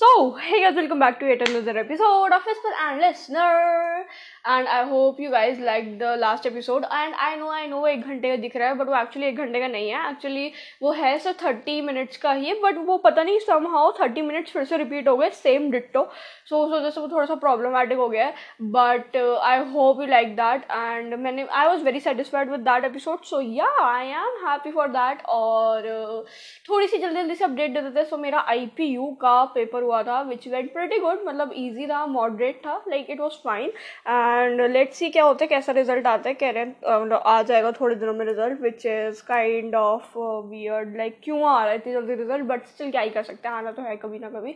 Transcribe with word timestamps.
So, 0.00 0.34
hey 0.34 0.60
guys, 0.62 0.74
welcome 0.74 0.98
back 0.98 1.18
to 1.20 1.26
yet 1.26 1.48
another 1.48 1.78
episode 1.78 2.30
of 2.30 2.42
Whisper 2.44 2.72
and 2.86 3.00
Listener. 3.00 4.04
And 4.48 4.66
I 4.68 4.84
hope 4.88 5.20
you 5.20 5.30
guys 5.30 5.60
like 5.60 5.86
the 5.98 6.14
last 6.18 6.44
episode 6.46 6.84
and 6.84 7.14
I 7.14 7.36
know 7.36 7.48
I 7.50 7.66
know 7.66 7.78
वो 7.80 7.86
एक 7.88 8.00
घंटे 8.00 8.28
का 8.28 8.36
दिख 8.42 8.56
रहा 8.56 8.68
है 8.68 8.74
but 8.74 8.88
वो 8.88 8.96
actually 8.96 9.26
एक 9.26 9.36
घंटे 9.36 9.60
का 9.60 9.68
नहीं 9.68 9.88
है. 9.90 10.10
एक्चुअली 10.10 10.50
वो 10.82 10.92
है 10.92 11.18
सर 11.18 11.32
थर्टी 11.42 11.80
मिनट्स 11.80 12.16
का 12.16 12.32
ही 12.32 12.46
है 12.46 12.54
बट 12.62 12.76
वो 12.86 12.96
पता 13.06 13.22
नहीं 13.22 13.38
सम 13.38 13.66
हाउ 13.72 13.90
थर्टी 14.00 14.22
मिनट्स 14.22 14.52
फिर 14.52 14.64
से 14.64 14.76
रिपीट 14.76 15.08
हो 15.08 15.16
गए 15.16 15.30
सेम 15.30 15.70
डिट्टो 15.70 16.06
सो 16.48 16.58
उस 16.58 16.72
वजह 16.72 16.90
से 16.90 17.00
वो 17.00 17.08
थोड़ा 17.12 17.24
सा 17.26 17.34
प्रॉब्लमैटिक 17.46 17.98
हो 17.98 18.08
गया 18.08 18.26
है. 18.26 18.34
But 18.76 19.16
I 19.16 19.64
hope 19.72 20.00
you 20.00 20.06
like 20.06 20.36
that 20.36 20.70
and 20.70 21.14
मैंने 21.14 21.46
I 21.52 21.66
was 21.68 21.82
very 21.84 22.00
satisfied 22.00 22.50
with 22.50 22.60
that 22.68 22.84
episode 22.84 23.24
so 23.30 23.40
yeah 23.40 23.70
I 23.86 24.06
am 24.22 24.46
happy 24.46 24.70
for 24.70 24.88
that 24.90 25.24
और 25.38 25.82
uh, 25.86 26.68
थोड़ी 26.68 26.86
सी 26.86 26.98
जल्दी 26.98 27.20
जल्दी 27.20 27.34
से 27.34 27.44
अपडेट 27.44 27.74
दे 27.74 27.80
देते 27.80 28.04
सो 28.04 28.16
मेरा 28.18 28.44
आई 28.48 28.66
पी 28.76 28.86
यू 28.86 29.10
का 29.20 29.44
पेपर 29.54 29.84
हुआ 29.86 30.02
था 30.02 30.20
विच 30.28 30.46
वेंट 30.48 30.72
प्रेटी 30.72 30.98
गुड 31.00 31.24
मतलब 31.26 31.52
ईजी 31.56 31.86
था 31.86 32.04
मॉडरेट 32.08 32.60
था 32.66 32.76
like 32.88 33.10
it 33.10 33.20
was 33.20 33.34
fine 33.44 33.70
and 34.08 34.60
let 34.72 34.92
see 34.92 35.10
क्या 35.10 35.24
होता 35.24 35.44
है, 35.44 35.48
कैसा 35.48 35.72
रिज़ल्ट 35.72 36.06
आता 36.06 36.28
है. 36.28 36.34
कह 36.34 36.50
रहे 36.50 36.64
हैं 36.64 37.12
आ 37.16 37.42
जाएगा 37.42 37.72
थोड़े 37.80 37.94
दिनों 37.94 38.14
में 38.14 38.24
result 38.26 38.60
which 38.60 38.86
is 38.86 39.22
kind 39.28 39.74
of 39.76 40.18
weird 40.18 40.96
like 40.96 41.18
क्यों 41.24 41.42
आ 41.42 41.62
रहा 41.62 41.70
है 41.70 41.76
इतनी 41.78 41.92
जल्दी 41.92 42.14
रिज़ल्ट 42.14 42.44
बट 42.46 42.66
स्टिल 42.66 42.90
क्या 42.90 43.00
ही 43.00 43.10
कर 43.10 43.22
सकते 43.22 43.48
हैं, 43.48 43.54
आना 43.54 43.72
तो 43.72 43.82
है 43.82 43.96
कभी 43.96 44.18
ना 44.18 44.30
कभी. 44.30 44.54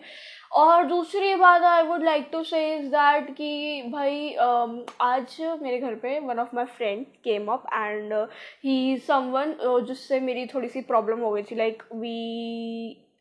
और 0.53 0.85
दूसरी 0.87 1.35
बात 1.37 1.63
I 1.63 1.83
would 1.87 2.03
like 2.05 2.29
to 2.33 2.43
say 2.45 2.59
is 2.77 2.87
that 2.91 3.31
कि 3.37 3.83
भाई 3.89 4.35
आज 5.01 5.37
मेरे 5.63 5.79
घर 5.79 5.95
पे 5.95 6.19
one 6.21 6.39
of 6.39 6.55
my 6.57 6.65
friend 6.77 7.05
came 7.25 7.47
up 7.53 7.67
and 7.75 8.13
he 8.65 8.97
someone 9.07 9.55
जिससे 9.87 10.21
मेरी 10.21 10.47
थोड़ी 10.55 10.69
सी 10.69 10.81
प्रॉब्लम 10.83 11.21
हो 11.21 11.31
गई 11.33 11.43
थी. 11.43 11.57
Like 11.57 11.83
we 11.95 12.17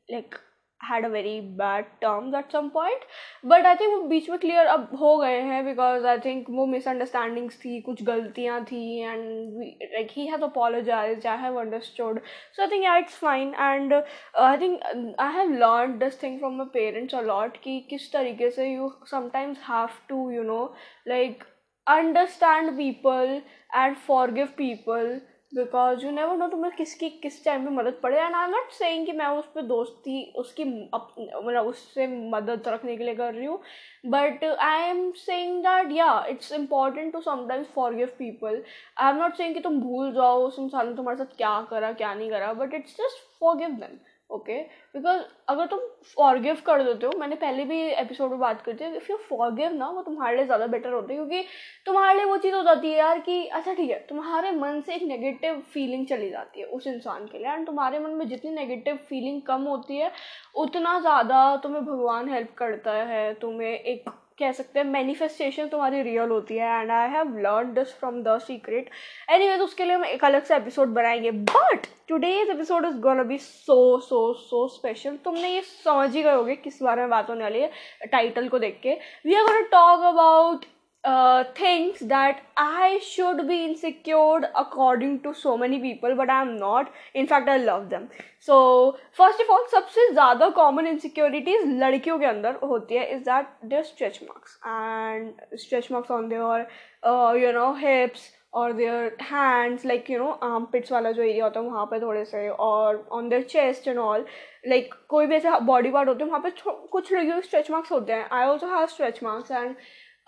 like 0.10 0.36
had 0.84 1.06
a 1.06 1.10
very 1.10 1.40
bad 1.58 1.86
terms 2.02 2.36
at 2.36 2.52
some 2.52 2.70
point 2.70 3.02
but 3.46 3.66
I 3.66 3.76
think 3.76 3.94
वो 3.94 4.02
बीच 4.08 4.30
में 4.30 4.38
क्लियर 4.40 4.66
अब 4.66 4.90
हो 5.00 5.16
गए 5.18 5.40
हैं 5.42 5.64
बिकॉज़ 5.66 6.06
आई 6.08 6.18
थिंक 6.18 6.46
वो 6.50 6.66
मिसअंडरस्टैंडिंग्स 6.66 7.60
थी, 7.66 7.80
कुछ 7.82 8.04
गलतियाँ 8.04 8.64
थी 8.66 9.00
and 9.00 9.64
like 9.94 10.08
he 10.12 10.26
have 10.28 10.44
apologise 10.46 11.28
I 11.28 11.38
have 11.38 11.60
understood 11.60 12.20
so 12.56 12.62
I 12.62 12.68
think 12.68 12.84
yeah 12.84 12.98
it's 12.98 13.18
fine 13.20 13.54
and 13.60 13.94
I 13.94 14.58
think 14.58 14.80
I 15.20 15.34
have 15.34 15.54
learn 15.54 15.98
this 16.00 16.22
thing 16.24 16.40
from 16.40 16.58
my 16.58 16.68
parents 16.74 17.16
a lot 17.16 17.58
कि 17.58 17.80
किस 17.90 18.12
तरीके 18.14 18.50
से 18.52 18.70
you 18.70 18.92
sometimes 19.12 19.64
have 19.70 19.90
to 20.10 20.30
you 20.32 20.44
know 20.44 20.64
like 21.08 21.44
understand 21.88 22.72
people 22.78 23.42
and 23.76 23.96
forgive 23.96 24.48
people 24.58 25.20
because 25.52 26.06
you 26.06 26.12
never 26.12 26.36
know 26.38 26.48
तुम्हें 26.48 26.72
किसकी, 26.76 27.10
किस 27.22 27.44
time 27.46 27.64
पे 27.66 27.72
मदद 27.72 28.00
पड़े। 28.04 28.18
And 28.18 28.36
I 28.36 28.46
am 28.46 28.52
not 28.52 28.72
saying 28.72 29.06
कि 29.06 29.12
मैं 29.12 29.28
उस 29.38 29.46
पर 29.56 29.62
दोस्ती, 29.62 30.34
उसकी 30.38 30.64
मतलब 30.64 31.68
उससे 31.68 32.08
मदद 32.32 32.68
रखने 32.68 32.96
के 32.98 33.04
लिए 33.04 33.16
कर 33.16 33.34
रही 33.34 33.46
हूँ। 33.46 33.60
But 34.06 34.44
I 34.44 34.90
am 34.90 35.12
saying 35.18 35.60
that 35.64 35.92
yeah 35.92 36.26
it's 36.30 36.52
important 36.54 37.12
to 37.14 37.22
sometimes 37.22 37.68
forgive 37.96 38.12
people 38.20 38.62
I 38.98 39.12
am 39.12 39.18
not 39.18 39.36
saying 39.38 39.54
कि 39.56 39.60
तुम 39.62 39.80
भूल 39.82 40.12
जाओ 40.14 40.46
उस 40.48 40.60
इंसान 40.60 40.90
ने 40.90 40.96
तुम्हारे 40.96 41.18
साथ 41.18 41.36
क्या 41.38 41.60
करा, 41.70 41.92
क्या 41.94 42.14
नहीं 42.14 42.30
करा 42.30 42.54
but 42.54 42.74
it's 42.74 42.96
just 42.98 43.28
forgive 43.58 43.70
them 43.70 43.98
okay 44.30 44.58
because 44.96 45.22
अगर 45.50 45.66
तुम 45.68 45.80
फॉरगिव 46.08 46.58
कर 46.66 46.84
देते 46.84 47.06
हो, 47.06 47.12
मैंने 47.20 47.36
पहले 47.36 47.64
भी 47.66 47.80
एपिसोड 47.82 48.32
में 48.32 48.40
बात 48.40 48.62
करती 48.62 48.84
हूँ 48.84 48.96
इफ़ 48.96 49.12
यू 49.12 49.18
फॉरगिव 49.20 49.74
ना, 49.74 49.90
वो 49.90 50.02
तुम्हारे 50.04 50.36
लिए 50.38 50.46
ज़्यादा 50.46 50.68
बेटर 50.68 50.92
होता 50.94 51.14
है, 51.14 51.16
क्योंकि 51.16 51.44
तुम्हारे 51.86 52.16
लिए 52.18 52.26
वो 52.26 52.38
चीज़ 52.38 52.56
हो 52.56 52.62
जाती 52.64 52.92
है 52.92 52.98
यार 52.98 53.20
कि 53.20 53.46
अच्छा 53.48 53.74
ठीक 53.74 53.90
है, 53.92 54.00
तुम्हारे 54.10 54.52
मन 54.52 54.82
से 54.82 54.96
एक 54.96 55.04
नेगेटिव 55.04 55.60
फीलिंग 55.74 56.06
चली 56.08 56.30
जाती 56.30 56.60
है 56.60 56.66
उस 56.68 56.88
इंसान 56.88 57.26
के 57.28 57.38
लिए 57.38 57.48
एंड 57.48 57.66
तुम्हारे 57.68 58.00
मन 58.00 58.12
में 58.12 58.28
जितनी 58.28 58.52
नेगेटिव 58.52 58.96
फीलिंग 59.10 59.42
कम 59.42 59.64
होती 59.64 59.98
है, 59.98 60.12
उतना 60.58 61.00
ज़्यादा 61.00 61.56
तुम्हें 61.64 61.86
भगवान 61.86 62.30
हेल्प 62.30 62.54
करता 62.58 62.94
है, 62.94 63.34
तुम्हें 63.36 63.72
एक 63.72 64.10
कह 64.40 64.52
सकते 64.52 64.80
हैं 64.80 64.86
मैनिफेस्टेशन 64.88 65.68
तुम्हारी 65.68 66.02
रियल 66.02 66.30
होती 66.30 66.58
है 66.58 66.80
and 66.82 66.92
I 66.92 67.10
have 67.10 67.38
learn 67.40 67.74
this 67.74 67.94
from 68.00 68.22
the 68.24 68.38
secret 68.42 68.90
anyways 69.50 69.62
उसके 69.62 69.86
लिए 69.86 69.96
हम 69.96 70.06
एक 70.06 70.26
अलग 70.26 70.44
से 70.44 70.56
एपिसोड 70.56 70.94
बनाएँगे. 70.94 71.32
But 71.32 71.88
today's 72.10 72.50
episode 72.50 72.86
is 72.86 72.98
gonna 73.00 73.24
be 73.24 73.38
so 73.38 74.00
so 74.02 74.22
so 74.40 74.68
special 74.68 75.18
तुमने 75.26 75.50
ये 75.50 75.62
समझ 75.62 76.10
ही 76.16 76.24
गए 76.24 76.34
होगे 76.34 76.56
किस 76.58 76.82
बारे 76.84 77.02
में 77.02 77.10
बात 77.10 77.30
होने 77.30 77.44
वाली 77.44 77.62
है 77.62 77.72
टाइटल 78.12 78.48
को 78.48 78.60
देख 78.60 78.80
के. 78.84 78.94
We 79.26 79.36
are 79.36 79.44
gonna 79.44 79.62
talk 79.72 80.04
about 80.14 80.66
uh, 81.05 81.45
things 81.55 82.01
that 82.01 82.43
I 82.57 83.01
should 83.03 83.47
be 83.47 83.65
insecure 83.65 84.51
according 84.57 85.21
to 85.23 85.35
so 85.35 85.57
many 85.57 85.79
people, 85.79 86.15
but 86.17 86.31
I'm 86.31 86.57
not. 86.57 86.93
In 87.15 87.27
fact, 87.27 87.49
I 87.49 87.59
love 87.59 87.91
them. 87.91 88.09
So, 88.41 88.97
first 89.13 89.41
of 89.41 89.51
all, 89.51 89.67
सबसे 89.71 90.13
ज़्यादा 90.13 90.55
common 90.55 90.87
insecurities 90.87 91.67
लड़कियों 91.83 92.19
के 92.19 92.27
अंदर 92.27 92.59
होती 92.63 92.95
है 92.95 93.11
is 93.17 93.25
that 93.25 93.53
their 93.65 93.85
stretch 93.85 94.23
marks 94.23 94.57
and 94.77 95.61
stretch 95.65 95.91
marks 95.91 96.11
on 96.11 96.29
their 96.29 96.67
uh, 97.03 97.33
you 97.35 97.53
know 97.53 97.69
hips 97.77 98.31
और 98.55 98.73
their 98.73 99.17
hands 99.23 99.85
like 99.87 100.11
you 100.11 100.19
know 100.19 100.31
armpits 100.73 100.93
वाला 100.93 101.11
जो 101.13 101.23
एरिया 101.23 101.45
होता 101.45 101.61
है 101.61 101.67
वहाँ 101.67 101.87
पे 101.91 101.99
थोड़े 102.01 102.25
से 102.25 102.49
और 102.49 103.07
on 103.13 103.29
their 103.29 103.43
chest 103.43 103.89
and 103.89 103.99
all 103.99 104.25
like 104.69 104.95
कोई 105.09 105.27
भी 105.27 105.35
ऐसे 105.37 105.59
बॉडी 105.67 105.91
पार्ट 105.91 106.09
होते 106.09 106.25
हैं 106.25 106.31
वहाँ 106.31 106.43
पे 106.43 106.51
कुछ 106.93 107.13
लड़कियों 107.13 107.41
के 107.41 107.47
स्ट्रेच 107.47 107.71
मार्क्स 107.71 107.93
होते 107.93 108.13
हैं 108.13 108.29
I 108.33 108.47
also 108.47 108.67
have 108.75 108.87
stretch 108.87 109.23
marks 109.23 109.51
and 109.51 109.75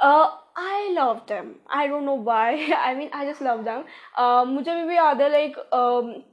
Uh, 0.01 0.31
I 0.55 0.91
love 0.93 1.27
them. 1.27 1.55
I 1.69 1.87
don't 1.87 2.05
know 2.05 2.15
why. 2.15 2.73
I 2.77 2.95
mean, 2.95 3.09
I 3.13 3.25
just 3.25 3.41
love 3.41 3.63
them. 3.63 3.83
Uh, 4.17 4.45
मुझे 4.45 4.75
भी 4.87 4.95
याद 4.95 5.21
है 5.21 5.29
like 5.31 5.57
um, 5.71 6.23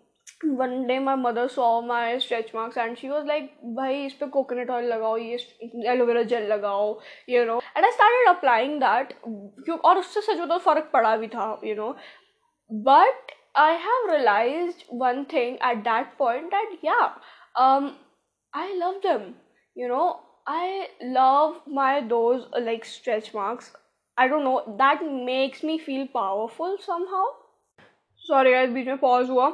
one 0.45 0.87
day 0.87 0.99
my 0.99 1.15
mother 1.17 1.49
saw 1.49 1.81
my 1.81 2.19
stretch 2.19 2.53
marks 2.55 2.77
and 2.77 2.99
she 2.99 3.09
was 3.11 3.25
like 3.31 3.51
भाई 3.79 4.05
इस 4.07 4.13
पे 4.23 4.27
coconut 4.37 4.71
oil 4.71 4.89
लगाओ 4.93 5.17
ये 5.17 5.39
aloe 5.95 6.07
vera 6.11 6.25
gel 6.33 6.49
लगाओ 6.51 6.99
you 7.29 7.45
know 7.45 7.61
and 7.77 7.87
I 7.87 7.91
started 7.97 8.31
applying 8.33 8.79
that 8.85 9.13
और 9.85 9.99
उससे 9.99 10.21
सच 10.21 10.39
में 10.39 10.49
तो 10.49 10.59
फ़र्क 10.69 10.91
पड़ा 10.93 11.17
भी 11.17 11.29
था 11.35 11.49
you 11.65 11.75
know 11.81 11.95
but 12.71 13.35
I 13.55 13.73
have 13.87 14.11
realized 14.11 14.85
one 14.91 15.25
thing 15.27 15.59
at 15.73 15.85
that 15.85 16.17
point 16.19 16.51
that 16.57 16.77
yeah 16.83 17.09
um 17.67 17.93
I 18.55 18.67
love 18.79 19.03
them 19.03 19.35
you 19.77 19.89
know 19.89 20.21
I 20.49 20.89
love 21.03 21.57
my 21.67 22.01
those 22.11 22.45
uh, 22.55 22.61
like 22.61 22.87
stretch 22.87 23.35
marks. 23.35 23.71
I 24.17 24.29
don't 24.29 24.45
know 24.45 24.77
that 24.79 25.03
makes 25.27 25.63
me 25.63 25.79
feel 25.79 26.07
powerful 26.15 26.77
somehow. 26.85 27.25
Sorry 28.29 28.53
guys, 28.53 28.73
बीच 28.75 28.87
में 28.87 28.99
pause 29.01 29.29
हुआ। 29.31 29.49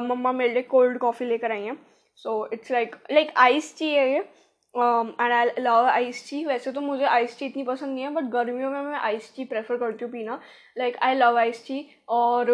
मम्मा 0.00 0.32
मेरे 0.32 0.52
लिए 0.54 0.62
cold 0.62 0.98
coffee 0.98 1.26
लेकर 1.26 1.52
आई 1.52 1.62
हैं। 1.62 1.76
So 2.16 2.34
it's 2.52 2.70
like 2.70 2.96
like 3.12 3.32
ice 3.44 3.76
tea 3.78 3.88
है 3.94 4.10
ये। 4.10 4.18
And 4.18 5.32
I 5.32 5.46
love 5.58 5.86
ice 5.90 6.28
tea 6.28 6.44
वैसे 6.44 6.72
तो 6.72 6.80
मुझे 6.80 7.04
आइस 7.04 7.38
टी 7.38 7.46
इतनी 7.46 7.62
पसंद 7.64 7.94
नहीं 7.94 8.04
है 8.04 8.10
बट 8.14 8.30
गर्मियों 8.32 8.70
में 8.70 8.80
मैं 8.82 8.98
आइस 8.98 9.34
टी 9.36 9.44
प्रेफर 9.44 9.76
करती 9.76 10.04
हूँ 10.04 10.12
पीना। 10.12 10.40
Like 10.78 10.96
I 11.02 11.14
love 11.14 11.38
ice 11.38 11.66
tea 11.66 11.84
और 12.08 12.50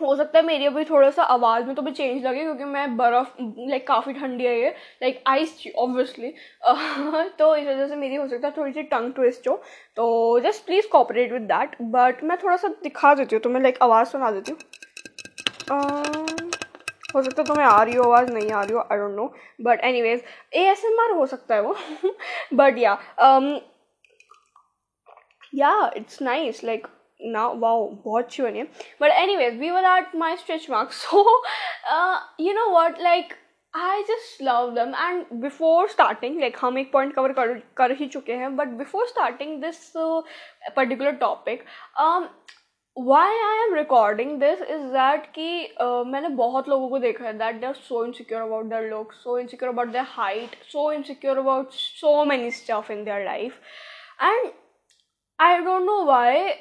हो 0.00 0.14
सकता 0.16 0.38
है 0.38 0.44
मेरी 0.44 0.66
अभी 0.66 0.84
थोड़ा 0.84 1.10
सा 1.10 1.22
आवाज़ 1.34 1.64
में 1.64 1.74
तो 1.74 1.82
भी 1.82 1.90
चेंज 1.92 2.24
लगे 2.24 2.42
क्योंकि 2.42 2.64
मैं 2.64 2.96
बर्फ़ 2.96 3.34
लाइक 3.40 3.86
काफ़ी 3.86 4.12
ठंडी 4.12 4.44
है 4.44 4.58
ये 4.60 4.68
लाइक 5.02 5.22
आइस 5.28 5.62
ऑब्वियसली 5.78 6.32
तो 7.38 7.54
इस 7.56 7.66
वजह 7.66 7.86
से 7.88 7.96
मेरी 7.96 8.14
हो 8.14 8.26
सकता 8.28 8.48
है 8.48 8.54
थोड़ी 8.56 8.72
सी 8.72 8.82
टंग 8.84 9.12
ट्विस्ट 9.14 9.48
हो। 9.48 9.56
तो 9.96 10.40
just 10.40 10.64
please 10.66 10.88
cooperate 10.92 11.32
with 11.32 11.42
that 11.52 11.76
but 11.82 12.22
मैं 12.24 12.38
थोड़ा 12.42 12.56
सा 12.56 12.68
दिखा 12.82 13.14
देती 13.14 13.36
हूँ 13.36 13.42
तो 13.42 13.50
मैं 13.50 13.60
लाइक 13.60 13.78
आवाज़ 13.82 14.08
सुना 14.08 14.30
देती 14.30 14.52
हूँ। 14.52 14.58
हो 17.14 17.22
सकता 17.22 17.42
है 17.42 17.46
तुम्हें 17.48 17.66
आ 17.66 17.82
रही 17.82 17.94
हो 17.94 18.04
आवाज़, 18.04 18.30
नहीं 18.30 18.50
आ 18.50 18.62
रही 18.62 18.72
हो 18.72 18.80
I 18.92 18.98
don't 18.98 19.16
know 19.16 19.32
but 19.62 19.80
anyways 20.02 20.22
A 20.54 20.64
S 20.70 20.84
M 20.84 21.00
R 21.00 21.10
हो 21.16 21.26
सकता 21.26 21.54
है 21.54 21.62
वो। 21.62 21.76
But 22.54 22.78
yeah 22.78 22.98
yeah 25.54 25.90
it's 25.96 26.22
nice 26.22 26.62
like 26.64 26.86
now 27.32 27.46
wow 27.54 27.78
बहुत 28.04 28.24
अच्छी 28.24 28.42
बनी 28.42 28.58
है 28.58 28.66
but 29.00 29.16
anyways 29.22 29.58
we 29.60 29.72
were 29.76 29.86
at 29.92 30.14
my 30.24 30.34
stretch 30.42 30.68
marks 30.68 31.00
so 31.06 31.24
uh, 31.94 32.18
you 32.38 32.54
know 32.54 32.68
what 32.70 33.00
like 33.00 33.34
I 33.74 34.04
just 34.06 34.40
love 34.40 34.74
them 34.74 34.94
and 34.94 35.40
before 35.42 35.88
starting 35.88 36.40
like 36.40 36.58
हम 36.58 36.78
एक 36.78 36.92
point 36.92 37.14
cover 37.14 37.32
कर 37.34 37.54
कर 37.76 37.96
ही 38.00 38.06
चुके 38.16 38.32
हैं 38.42 38.56
but 38.56 38.76
before 38.80 39.06
starting 39.12 39.60
this 39.60 39.80
uh, 39.96 40.22
particular 40.76 41.12
topic 41.22 41.64
um, 42.04 42.28
why 42.96 43.26
I 43.46 43.54
am 43.62 43.74
recording 43.76 44.38
this 44.38 44.60
is 44.74 44.84
that 44.92 45.26
कि 45.38 45.48
uh, 45.80 46.04
मैंने 46.10 46.28
बहुत 46.42 46.68
लोगों 46.68 46.88
को 46.88 46.98
देखा 46.98 47.24
है 47.24 47.38
that 47.38 47.60
they 47.60 47.70
are 47.70 47.80
so 47.88 48.04
insecure 48.08 48.42
about 48.42 48.68
their 48.74 48.90
looks 48.90 49.24
so 49.24 49.38
insecure 49.38 49.70
about 49.70 49.92
their 49.96 50.06
height 50.18 50.54
so 50.74 50.92
insecure 50.92 51.36
about 51.44 51.74
so 51.80 52.14
many 52.24 52.52
stuff 52.60 52.90
in 52.96 53.04
their 53.04 53.24
life 53.24 53.58
and 54.20 54.52
I 55.38 55.50
don't 55.64 55.84
know 55.84 56.04
why 56.04 56.54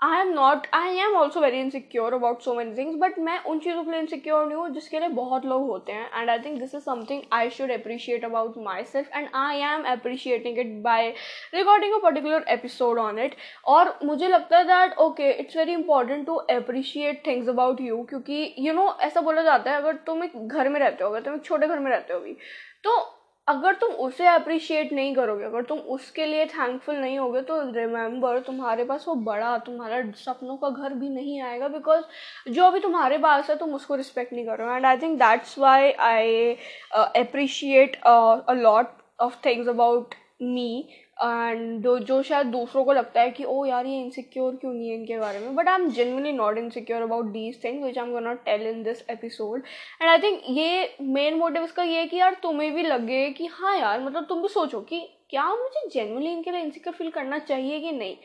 I 0.00 0.20
am 0.20 0.28
not 0.28 0.66
I 0.74 0.98
am 0.98 1.14
also 1.16 1.40
very 1.40 1.60
insecure 1.60 2.14
about 2.14 2.42
so 2.42 2.52
many 2.54 2.76
things 2.76 2.96
but 2.98 3.18
मैं 3.18 3.38
उन 3.44 3.58
चीज़ों 3.58 3.82
के 3.84 3.90
लिए 3.90 4.00
insecure 4.00 4.44
नहीं 4.46 4.56
हूँ 4.56 4.68
जिसके 4.70 4.98
लिए 5.00 5.08
बहुत 5.08 5.46
लोग 5.46 5.62
होते 5.70 5.92
हैं। 5.92 6.20
And 6.20 6.30
I 6.30 6.38
think 6.38 6.58
this 6.60 6.74
is 6.74 6.82
something 6.82 7.22
I 7.32 7.50
should 7.50 7.70
appreciate 7.70 8.24
about 8.24 8.58
myself 8.84 9.16
and 9.16 9.28
I 9.34 9.58
am 9.70 9.84
appreciating 9.92 10.58
it 10.58 10.72
by 10.82 11.08
recording 11.54 11.94
a 11.94 11.98
particular 11.98 12.44
episode 12.48 12.98
on 12.98 13.18
it 13.18 13.34
और 13.66 13.98
मुझे 14.04 14.28
लगता 14.28 14.58
है 14.58 14.64
that 14.64 14.96
okay 14.98 15.30
it's 15.30 15.56
very 15.56 15.72
important 15.72 16.26
to 16.26 16.34
appreciate 16.56 17.26
things 17.26 17.48
about 17.48 17.80
you 17.80 18.02
क्योंकि 18.02 18.42
you 18.58 18.64
you 18.64 18.80
know 18.80 18.86
know, 18.86 19.00
ऐसा 19.00 19.20
बोला 19.20 19.42
जाता 19.42 19.70
है 19.70 19.76
अगर 19.76 19.96
तुम 20.06 20.24
एक 20.24 20.38
घर 20.38 20.68
में 20.68 20.80
रहते 20.80 21.04
हो 21.04 21.10
अगर 21.10 21.20
तुम 21.20 21.34
एक 21.34 21.44
छोटे 21.44 21.66
घर 21.66 21.78
में 21.78 21.90
रहते 21.90 22.12
हो 22.12 22.20
भी 22.20 22.36
तो 22.82 23.17
अगर 23.48 23.74
तुम 23.74 23.90
उसे 24.04 24.26
अप्रिशिएट 24.26 24.92
नहीं 24.92 25.14
करोगे, 25.14 25.44
अगर 25.44 25.62
तुम 25.64 25.78
उसके 25.94 26.26
लिए 26.26 26.44
थैंकफुल 26.46 26.96
नहीं 26.96 27.18
होगे 27.18 27.40
तो 27.42 27.60
रिमेंबर 27.72 28.38
तुम्हारे 28.46 28.84
पास 28.84 29.04
वो 29.08 29.14
बड़ा, 29.14 29.56
तुम्हारा 29.58 30.00
सपनों 30.16 30.56
का 30.56 30.70
घर 30.70 30.94
भी 30.94 31.08
नहीं 31.08 31.40
आएगा 31.42 31.68
बिकॉज़ 31.68 32.04
जो 32.52 32.64
अभी 32.64 32.80
तुम्हारे 32.80 33.18
पास 33.18 33.50
है, 33.50 33.56
तुम 33.56 33.74
उसको 33.74 33.94
रिस्पेक्ट 33.96 34.32
नहीं 34.32 34.46
करो 34.46 34.74
and 34.74 34.86
I 34.86 34.96
think 34.98 35.18
that's 35.18 35.58
why 35.58 35.92
I 35.92 36.54
appreciate 36.94 37.96
a 37.98 38.52
lot 38.54 38.96
of 39.20 39.36
things 39.46 39.68
about 39.68 40.14
me 40.42 40.88
and 41.20 41.86
जो 42.06 42.22
शायद 42.22 42.46
दूसरों 42.46 42.84
को 42.84 42.92
लगता 42.92 43.20
है 43.20 43.30
कि 43.30 43.44
ओ 43.44 43.64
यार, 43.64 43.86
ये 43.86 44.00
इनसिक्योर 44.00 44.56
क्यों 44.56 44.72
नहीं 44.72 44.88
है 44.88 44.94
इनके 44.94 45.18
बारे 45.18 45.38
में? 45.38 45.54
But 45.56 45.68
I 45.68 45.74
am 45.74 45.88
genuinely 45.90 46.32
not 46.32 46.58
insecure 46.58 47.02
about 47.02 47.24
these 47.32 47.62
things 47.64 47.84
which 47.84 47.98
I 47.98 48.04
am 48.04 48.18
not 48.24 48.44
tell 48.44 48.66
in 48.66 48.82
this 48.82 49.02
episode 49.10 49.62
and 50.02 50.10
I 50.10 50.18
think 50.18 50.42
ये 50.48 50.96
मेन 51.00 51.34
मोटिव 51.38 51.64
इसका 51.64 51.82
ये 51.82 51.98
है 51.98 52.06
कि 52.06 52.16
यार 52.16 52.34
तुम्हें 52.42 52.72
भी 52.74 52.82
लगे 52.82 53.28
कि 53.30 53.46
हाँ 53.52 53.76
यार 53.78 54.00
मतलब 54.00 54.26
तुम 54.28 54.42
भी 54.42 54.48
सोचो 54.48 54.80
कि 54.80 55.00
क्या 55.30 55.48
मुझे 55.54 55.88
जेनवली 55.92 56.30
इनके 56.32 56.50
लिए 56.50 56.60
इनसिक्योर 56.60 56.94
फील 56.96 57.10
करना 57.10 57.38
चाहिए 57.38 57.80
कि 57.80 57.92
नहीं? 57.92 58.16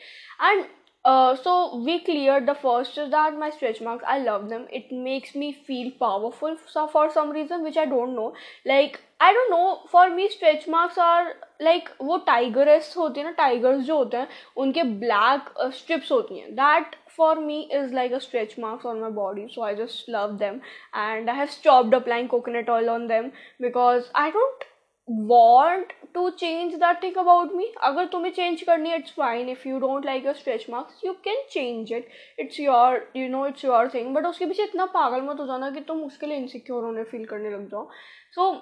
And 0.43 0.63
Uh, 1.05 1.35
so 1.35 1.75
we 1.77 1.99
cleared 1.99 2.45
the 2.45 2.55
first 2.55 2.97
is 2.97 3.09
that 3.11 3.37
my 3.37 3.49
stretch 3.49 3.81
marks. 3.81 4.05
I 4.07 4.19
love 4.19 4.47
them. 4.49 4.67
It 4.71 4.91
makes 4.91 5.35
me 5.35 5.51
feel 5.51 5.91
powerful 5.99 6.55
so 6.65 6.87
for 6.87 7.11
some 7.11 7.31
reason 7.31 7.61
which 7.61 7.75
i 7.77 7.85
don't 7.85 8.15
know. 8.15 8.33
Like 8.65 9.01
I 9.21 9.33
don't 9.33 9.49
know 9.49 9.87
for 9.91 10.09
me 10.09 10.27
stretch 10.27 10.67
marks 10.69 10.97
are 10.99 11.27
like 11.61 11.89
वो 12.01 12.17
tigers 12.27 12.93
होती 12.97 13.19
है 13.19 13.25
ना 13.25 13.31
tigers 13.33 13.83
जो 13.85 13.97
होते 13.97 14.17
हैं 14.17 14.27
उनके 14.63 14.83
black 14.83 15.53
strips 15.73 16.05
uh, 16.05 16.11
होती 16.11 16.39
हैं. 16.39 16.49
That 16.55 16.95
for 17.17 17.39
me 17.39 17.61
is 17.73 17.93
like 17.95 18.13
a 18.13 18.17
stretch 18.19 18.55
marks 18.59 18.85
on 18.85 18.99
my 18.99 19.11
body 19.11 19.47
so 19.51 19.61
I 19.63 19.75
just 19.75 20.09
love 20.09 20.35
them 20.37 20.59
and 20.95 21.29
I 21.29 21.35
have 21.35 21.47
stopped 21.55 21.95
applying 21.95 22.27
coconut 22.29 22.69
oil 22.69 22.89
on 22.89 23.07
them 23.07 23.31
because 23.61 24.11
I 24.15 24.31
don't 24.31 24.63
want 25.07 25.93
to 26.13 26.29
change 26.29 26.73
that 26.75 27.01
thing 27.03 27.17
about 27.17 27.51
me 27.53 27.71
अगर 27.83 28.05
तुम्हें 28.05 28.31
change 28.33 28.61
करनी 28.61 28.89
है 28.89 28.97
it's 28.97 29.13
fine 29.13 29.49
if 29.49 29.67
you 29.67 29.79
don't 29.79 30.05
like 30.05 30.25
your 30.25 30.33
stretch 30.35 30.65
marks 30.69 31.05
you 31.05 31.13
can 31.23 31.43
change 31.51 31.93
it 31.93 32.09
it's 32.39 32.59
your 32.59 33.11
you 33.15 33.29
know 33.29 33.45
it's 33.47 33.65
your 33.65 33.89
thing 33.93 34.13
but 34.15 34.25
उसके 34.25 34.45
पीछे 34.45 34.63
इतना 34.63 34.85
पागल 34.93 35.21
मत 35.21 35.39
हो 35.39 35.45
जाना 35.47 35.69
कि 35.71 35.81
तुम 35.87 36.03
उसके 36.03 36.27
लिए 36.27 36.37
इनसिक्योर 36.37 36.83
होने 36.83 37.03
फील 37.03 37.25
करने 37.25 37.49
लग 37.49 37.67
जाओ. 37.71 37.89
So 38.31 38.53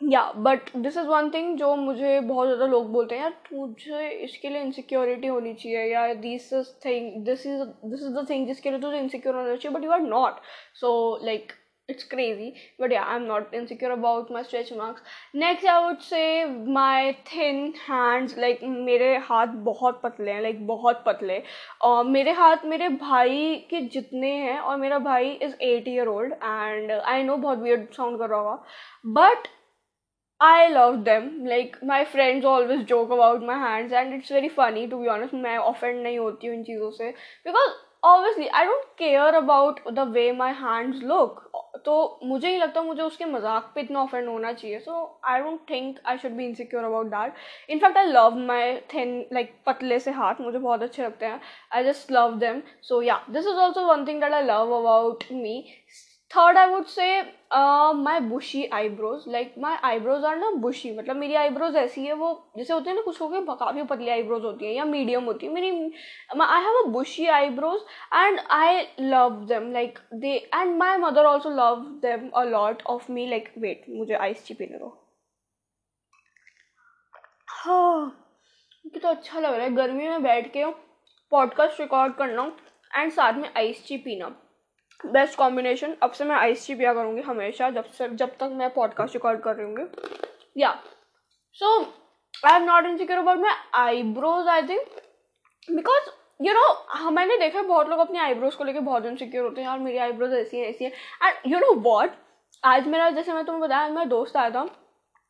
yeah 0.00 0.22
but 0.36 0.70
this 0.76 0.96
is 0.96 1.06
one 1.06 1.30
thing 1.30 1.56
जो 1.58 1.74
मुझे 1.76 2.18
बहुत 2.20 2.46
ज़्यादा 2.46 2.66
लोग 2.66 2.90
बोलते 2.92 3.14
हैं, 3.14 3.22
यार, 3.22 3.30
तुझे 3.50 4.08
इसके 4.24 4.48
लिए 4.48 4.62
इनसिक्योरिटी 4.62 5.26
होनी 5.26 5.52
चाहिए, 5.54 5.84
yeah 5.92 6.14
this 6.14 6.52
is 6.52 6.70
thing 6.84 7.24
this 7.24 7.46
is 7.46 7.62
this 7.84 8.00
is 8.00 8.14
the 8.14 8.26
thing 8.30 8.46
जिसके 8.46 8.70
लिए 8.70 8.80
तुझे 8.80 8.98
इनसिक्योर 8.98 9.36
होना 9.36 9.54
चाहिए 9.56 9.76
but 9.78 9.84
you 9.84 9.90
are 9.90 10.00
not 10.00 10.40
so 10.80 10.90
like 11.24 11.52
it's 11.88 12.04
crazy 12.04 12.54
but 12.78 12.90
yeah 12.90 13.04
i'm 13.06 13.26
not 13.26 13.52
insecure 13.52 13.90
about 13.90 14.30
my 14.30 14.42
stretch 14.42 14.72
marks 14.72 15.02
next 15.34 15.66
i 15.66 15.86
would 15.86 16.02
say 16.02 16.44
my 16.76 17.16
thin 17.30 17.74
hands 17.86 18.36
like 18.44 18.62
मेरे 18.86 19.16
हाथ 19.26 19.46
बहुत 19.66 20.00
पतले 20.02 20.30
हैं 20.32 20.42
like 20.42 20.60
बहुत 20.68 21.02
पतले 21.06 21.42
और 21.82 22.04
uh, 22.04 22.10
मेरे 22.10 22.32
हाथ 22.32 22.64
मेरे 22.66 22.88
भाई 23.02 23.54
के 23.70 23.80
जितने 23.96 24.32
हैं 24.36 24.58
और 24.58 24.76
मेरा 24.76 24.98
भाई 25.10 25.30
is 25.42 25.54
eight 25.62 25.88
year 25.88 26.06
old 26.08 26.32
and 26.32 26.92
I 26.92 27.22
know 27.22 27.36
बहुत 27.36 27.58
वियर्ड 27.58 27.92
साउंड 27.96 28.18
कर 28.18 28.28
रहा 28.28 28.40
होगा 28.40 28.64
बट 29.20 29.48
I 30.40 30.68
love 30.68 31.04
them. 31.04 31.44
Like 31.46 31.76
my 31.82 32.04
friends 32.04 32.44
always 32.44 32.84
joke 32.84 33.10
about 33.10 33.42
my 33.42 33.54
hands, 33.58 33.92
and 33.92 34.14
it's 34.14 34.28
very 34.28 34.48
funny 34.48 34.86
to 34.88 34.96
be 35.02 35.08
honest. 35.08 35.34
मैं 35.34 35.56
offend 35.58 36.02
नहीं 36.02 36.18
होती 36.18 36.46
हूँ 36.46 36.54
इन 36.56 36.62
चीज़ों 36.64 36.90
से 36.90 37.12
because 37.46 37.76
obviously 38.04 38.48
I 38.54 38.64
don't 38.66 38.84
care 38.98 39.34
about 39.34 39.80
the 39.90 40.08
way 40.12 40.30
my 40.32 40.52
hands 40.54 41.02
look 41.02 41.40
तो 41.84 41.94
मुझे 42.24 42.50
ही 42.50 42.58
लगता 42.58 42.80
है 42.80 42.86
मुझे 42.86 43.02
उसके 43.02 43.24
मज़ाक 43.24 43.70
पे 43.74 43.80
इतना 43.80 44.00
ऑफेंड 44.00 44.28
होना 44.28 44.52
चाहिए। 44.52 44.78
So 44.80 45.20
I 45.24 45.40
don't 45.40 45.60
think 45.70 45.98
I 46.06 46.18
should 46.18 46.32
be 46.32 46.44
insecure 46.44 46.84
about 46.84 47.06
that 47.06 47.70
in fact 47.70 47.96
I 47.98 48.06
love 48.06 48.36
my 48.46 48.74
thin 48.94 49.18
like 49.32 49.54
पतले 49.66 49.98
से 50.00 50.10
हाथ 50.12 50.40
मुझे 50.40 50.58
बहुत 50.58 50.82
अच्छे 50.82 51.02
लगते 51.02 51.26
हैं। 51.26 51.40
I 51.74 51.84
just 51.84 52.12
love 52.12 52.34
them 52.38 52.62
so 52.82 53.02
yeah 53.02 53.20
this 53.30 53.46
is 53.46 53.58
also 53.58 53.86
one 53.86 54.06
thing 54.06 54.20
that 54.20 54.32
I 54.32 54.42
love 54.44 54.72
about 54.78 55.24
me 55.32 55.62
third 56.30 56.58
I 56.58 56.66
would 56.68 56.84
say 56.86 57.06
my 57.96 58.20
bushy 58.20 58.64
eyebrows 58.74 59.24
like 59.28 59.54
my 59.58 59.76
eyebrows 59.84 60.24
are 60.24 60.36
ना 60.36 60.50
bushy 60.60 60.90
मतलब 60.96 61.16
मेरी 61.16 61.34
आईब्रोज 61.34 61.76
ऐसी 61.76 62.04
है, 62.06 62.12
वो 62.12 62.52
जैसे 62.56 62.72
होते 62.72 62.90
हैं 62.90 62.96
ना 62.96 63.02
कुछ 63.02 63.22
गए 63.22 63.40
काफ़ी 63.50 63.82
पतली 63.82 64.08
आईब्रोज 64.10 64.44
होती 64.44 64.66
हैं 64.66 64.72
या 64.72 64.84
मीडियम 64.84 65.24
होती 65.24 65.46
है। 65.46 65.52
मेरी 65.52 65.70
I 66.42 66.62
have 66.64 66.78
a 66.78 66.86
bushy 66.92 67.26
eyebrows 67.28 67.80
and 68.14 68.40
I 68.50 68.84
love 69.00 69.44
them 69.48 69.70
like 69.72 69.98
they 70.14 70.34
and 70.54 70.76
my 70.78 70.96
mother 70.98 71.24
also 71.26 71.50
love 71.50 71.84
them 72.02 72.28
a 72.30 72.44
lot 72.44 72.82
of 72.86 73.10
me 73.12 73.26
like 73.30 73.52
wait 73.58 73.84
मुझे 73.88 74.14
आइस 74.14 74.44
ची 74.46 74.54
पीने 74.54 74.78
दो। 74.78 74.88
हाँ 77.48 78.20
तो 78.94 79.08
अच्छा 79.08 79.40
लग 79.40 79.54
रहा 79.54 79.64
है। 79.64 79.74
गर्मी 79.74 80.08
में 80.08 80.22
बैठ 80.22 80.52
के 80.52 80.64
पॉडकास्ट 81.32 81.80
रिकॉर्ड 81.80 82.14
करना 82.16 82.52
एंड 82.90 83.12
साथ 83.12 83.32
में 83.34 83.52
आइस 83.56 83.86
ची 83.86 83.96
पीना 83.98 84.34
बेस्ट 85.06 85.38
कॉम्बिनेशन 85.38 85.94
अब 86.02 86.10
से 86.10 86.24
मैं 86.24 86.36
आइस 86.36 86.64
ची 86.66 86.74
पिया 86.74 86.92
करूँगी 86.94 87.22
हमेशा, 87.22 87.70
जब 87.70 87.90
से, 87.90 88.08
जब 88.08 88.36
तक 88.40 88.50
मैं 88.52 88.72
पॉडकास्ट 88.74 89.14
रिकॉर्ड 89.14 89.40
कर 89.40 89.56
रही 89.56 89.66
हूँ। 89.66 89.88
Yeah 90.56 90.72
so 91.56 91.78
I 92.34 92.56
am 92.56 92.64
not 92.64 92.86
insecure 92.86 93.18
about 93.18 93.38
my 93.38 93.54
eyebrows 93.74 94.48
I 94.48 94.62
think 94.62 94.86
because 95.68 96.10
you 96.42 96.52
know 96.52 97.10
मैंने 97.10 97.36
देखा 97.38 97.58
है 97.58 97.64
बहुत 97.66 97.88
लोग 97.88 97.98
अपनी 97.98 98.18
आईब्रोज 98.18 98.54
को 98.54 98.64
लेकर 98.64 98.80
बहुत 98.80 99.06
इनसिक्योर 99.06 99.44
होते 99.44 99.60
हैं। 99.60 99.68
यार, 99.68 99.78
मेरी 99.78 99.98
आईब्रोज 99.98 100.32
ऐसी 100.34 100.58
हैं 100.58 100.68
ऐसी 100.68 100.84
हैं। 100.84 100.92
एंड 101.24 101.52
यू 101.52 101.58
नो 101.58 101.72
वॉट 101.80 102.10
आज 102.64 102.86
मेरा, 102.86 103.10
जैसे 103.10 103.32
मैं 103.32 103.44
तुम्हें 103.44 103.62
बताया 103.62 103.88
मेरा 103.88 104.04
दोस्त 104.04 104.36
आया 104.36 104.50
था। 104.50 104.66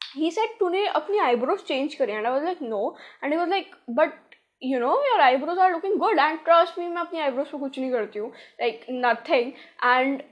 ही 0.01 0.31
सेट 0.31 0.57
तूने 0.61 0.87
अपनी 0.87 1.19
आईब्रोज 1.19 1.61
चेंज 1.61 1.95
करी 1.95 2.13
and 2.13 2.27
I 2.27 2.33
was 2.33 2.45
like 2.45 2.63
no 2.63 2.97
and 3.25 3.33
he 3.33 3.39
was 3.39 3.51
like 3.51 3.75
but 3.91 4.34
you 4.63 4.79
know 4.81 4.93
your 5.07 5.21
eyebrows 5.21 5.59
are 5.59 5.71
looking 5.73 5.99
good 6.01 6.19
and 6.19 6.39
trust 6.45 6.79
me 6.79 6.89
मैं 6.89 7.01
अपनी 7.03 7.21
आईब्रोज 7.21 7.51
को 7.51 7.59
कुछ 7.59 7.79
नहीं 7.79 7.91
करती 7.93 8.19
हूँ 8.19 8.33
like 8.61 8.87
nothing 8.91 9.53
and 9.85 10.23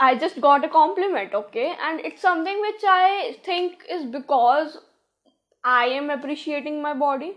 I 0.00 0.16
just 0.18 0.40
got 0.40 0.64
a 0.64 0.68
compliment, 0.68 1.32
okay? 1.32 1.74
And 1.80 2.00
it's 2.00 2.22
something 2.22 2.60
which 2.60 2.84
I 2.84 3.36
think 3.44 3.84
is 3.88 4.04
because 4.04 4.78
I 5.64 5.84
am 5.98 6.10
appreciating 6.10 6.80
my 6.82 6.92
body, 6.92 7.36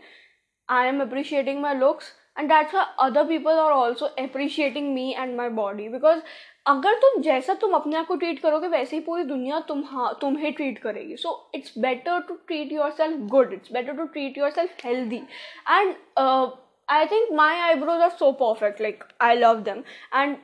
I 0.70 0.88
am 0.88 1.00
appreciating 1.00 1.62
my 1.62 1.74
looks, 1.74 2.14
and 2.36 2.50
that's 2.50 2.74
why 2.74 2.86
other 2.98 3.24
people 3.26 3.52
are 3.52 3.72
also 3.72 4.10
appreciating 4.18 4.96
me 4.96 5.14
and 5.14 5.38
my 5.38 5.48
body 5.50 5.88
because 5.90 6.24
अगर 6.68 6.94
तुम 7.02 7.22
जैसा 7.22 7.54
तुम 7.62 7.74
अपने 7.76 7.96
आप 7.98 8.08
को 8.08 8.16
treat 8.16 8.40
करोगे 8.42 8.68
वैसे 8.68 8.96
ही 8.96 9.02
पूरी 9.04 9.24
दुनिया 9.24 9.60
तुम 9.68 9.84
हाँ 9.92 10.18
तुम्हें 10.22 10.54
ट्रीट 10.54 10.78
करेगी। 10.84 11.16
So 11.18 11.32
it's 11.56 11.78
better 11.80 12.20
to 12.28 12.34
treat 12.48 12.72
yourself 12.98 13.20
good 13.32 13.54
it's 13.54 13.72
better 13.74 13.98
to 13.98 14.06
treat 14.16 14.38
yourself 14.52 14.86
healthy 14.86 15.22
and 15.70 15.96
I 16.20 17.06
think 17.12 17.32
my 17.38 17.60
eyebrows 17.60 18.02
are 18.02 18.10
so 18.10 18.32
perfect 18.42 18.82
like 18.82 19.04
I 19.22 19.36
love 19.36 19.62
them 19.70 19.84
and 20.16 20.38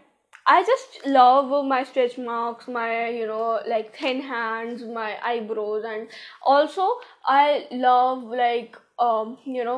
just 0.67 0.95
love 1.15 1.51
my 1.65 1.77
stretch 1.89 2.13
marks, 2.27 2.69
my 2.75 2.85
you 3.15 3.25
know 3.27 3.49
like 3.71 3.91
thin 3.97 4.21
hands, 4.29 4.79
my 4.95 5.09
eyebrows, 5.31 5.85
and 5.89 6.15
also 6.53 6.87
I 7.33 7.67
love 7.83 8.23
like 8.39 8.79
um 8.99 9.35
you 9.57 9.67
know 9.67 9.75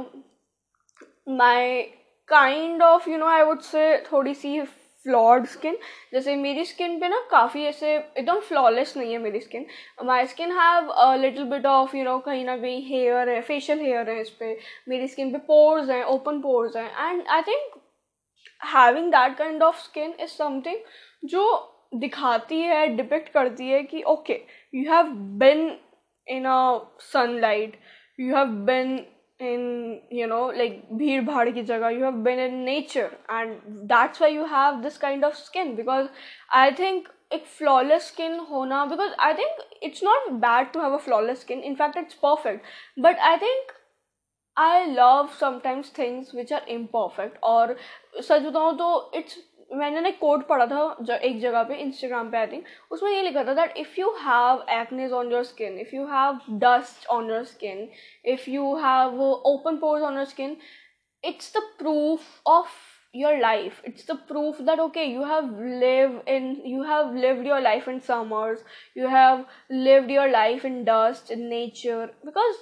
my 1.41 1.89
kind 2.29 2.85
of 2.87 3.11
you 3.13 3.19
know 3.23 3.33
I 3.33 3.43
would 3.49 3.67
say 3.71 3.85
थोड़ी 4.11 4.33
सी 4.35 4.55
flawed 5.05 5.45
skin 5.45 5.77
जैसे 6.13 6.35
मेरी 6.35 6.65
skin 6.65 6.99
पे 6.99 7.07
ना 7.09 7.19
काफ़ी 7.31 7.63
ऐसे 7.65 7.95
एकदम 7.95 8.39
flawless 8.39 8.95
नहीं 8.97 9.11
है 9.13 9.17
मेरी 9.19 9.39
skin 9.39 9.65
my 10.05 10.25
skin 10.27 10.51
have 10.59 10.91
little 11.21 11.43
bit 11.45 11.65
of 11.65 11.95
you 11.97 12.03
know 12.03 12.17
कहीं 12.25 12.45
ना 12.45 12.57
कहीं 12.57 12.81
हेयर 12.87 13.29
है 13.29 13.41
फेशियल 13.41 13.79
हेयर 13.79 14.09
है 14.09 14.19
इस 14.21 14.29
पर 14.41 14.55
मेरी 14.89 15.07
स्किन 15.07 15.31
पे 15.31 15.37
पोर्स 15.47 15.89
हैं 15.89 16.03
ओपन 16.05 16.39
पोर्स 16.41 16.75
हैं. 16.77 16.89
And 17.09 17.27
I 17.27 17.41
think 17.41 17.79
having 18.61 19.11
that 19.11 19.37
kind 19.37 19.63
of 19.63 19.79
skin 19.79 20.13
is 20.19 20.31
something 20.31 20.79
जो 21.25 21.45
दिखाती 21.95 22.59
है 22.61 22.85
डिपेक्ट 22.95 23.29
करती 23.29 23.69
है 23.69 23.81
कि 23.83 24.01
okay 24.07 24.41
you 24.73 24.91
have 24.91 25.09
been 25.39 25.69
in 26.27 26.45
a 26.45 26.79
sunlight 27.03 27.77
you 28.19 28.35
have 28.35 28.47
been 28.65 28.97
in 29.38 30.00
you 30.10 30.26
know 30.26 30.46
like 30.60 30.78
bhir 31.00 31.20
bhad 31.26 31.52
ki 31.58 31.62
jagah 31.66 31.92
you 31.96 32.02
have 32.04 32.22
been 32.24 32.40
in 32.44 32.56
nature 32.64 33.10
and 33.28 33.86
that's 33.92 34.24
why 34.24 34.30
you 34.36 34.46
have 34.54 34.82
this 34.86 34.98
kind 35.04 35.28
of 35.28 35.36
skin 35.40 35.76
because 35.76 36.08
i 36.62 36.64
think 36.80 37.12
एक 37.32 37.46
flawless 37.46 38.06
skin 38.10 38.38
hona 38.50 38.84
because 38.90 39.10
I 39.18 39.34
think 39.34 39.58
it's 39.82 40.02
not 40.02 40.40
bad 40.40 40.72
to 40.72 40.80
have 40.80 40.92
a 40.92 40.98
flawless 40.98 41.40
skin 41.40 41.60
in 41.70 41.76
fact 41.76 41.96
it's 41.96 42.14
perfect 42.14 42.64
but 42.96 43.18
I 43.30 43.36
think 43.38 43.74
I 44.56 44.86
love 44.86 45.34
sometimes 45.40 45.90
things 45.90 46.32
which 46.32 46.52
are 46.52 46.62
imperfect 46.76 47.36
और 47.50 47.76
सच 48.28 48.42
बताऊँ 48.42 48.76
तो 48.78 48.88
it's 49.20 49.38
मैंने 49.73 50.01
ना 50.01 50.09
एक 50.09 50.19
quote 50.19 50.45
पढ़ा 50.47 50.65
था 50.67 50.83
जो 51.01 51.15
एक 51.27 51.39
जगह 51.39 51.63
पे 51.63 51.75
इंस्टाग्राम 51.81 52.29
पे 52.31 52.37
आई 52.37 52.47
थिंक 52.47 52.65
उसमें 52.91 53.11
ये 53.11 53.21
लिखा 53.21 53.43
था 53.43 53.53
that 53.53 53.77
if 53.77 53.99
you 53.99 54.11
have 54.19 54.65
acnes 54.71 55.11
on 55.13 55.31
your 55.31 55.43
skin 55.43 55.77
if 55.79 55.95
you 55.95 56.05
have 56.07 56.39
dust 56.59 57.07
on 57.09 57.29
your 57.29 57.43
skin 57.45 57.87
if 58.33 58.49
you 58.49 58.73
have 58.77 59.21
open 59.23 59.77
pores 59.77 60.03
on 60.03 60.15
your 60.15 60.25
skin 60.25 60.57
it's 61.23 61.53
the 61.57 61.61
proof 61.79 62.41
of 62.47 62.81
your 63.15 63.37
life 63.37 63.81
it's 63.85 64.11
the 64.11 64.15
proof 64.27 64.61
that 64.61 64.79
okay 64.79 65.03
you 65.03 65.23
have 65.23 65.61
live 65.79 66.21
in 66.27 66.61
you 66.65 66.83
have 66.83 67.13
lived 67.15 67.47
your 67.47 67.61
life 67.61 67.89
in 67.89 67.99
summers 68.07 68.63
you 68.97 69.07
have 69.07 69.45
lived 69.71 70.11
your 70.11 70.29
life 70.29 70.65
in 70.65 70.83
dust 70.83 71.31
in 71.31 71.45
nature 71.47 72.05
because 72.25 72.55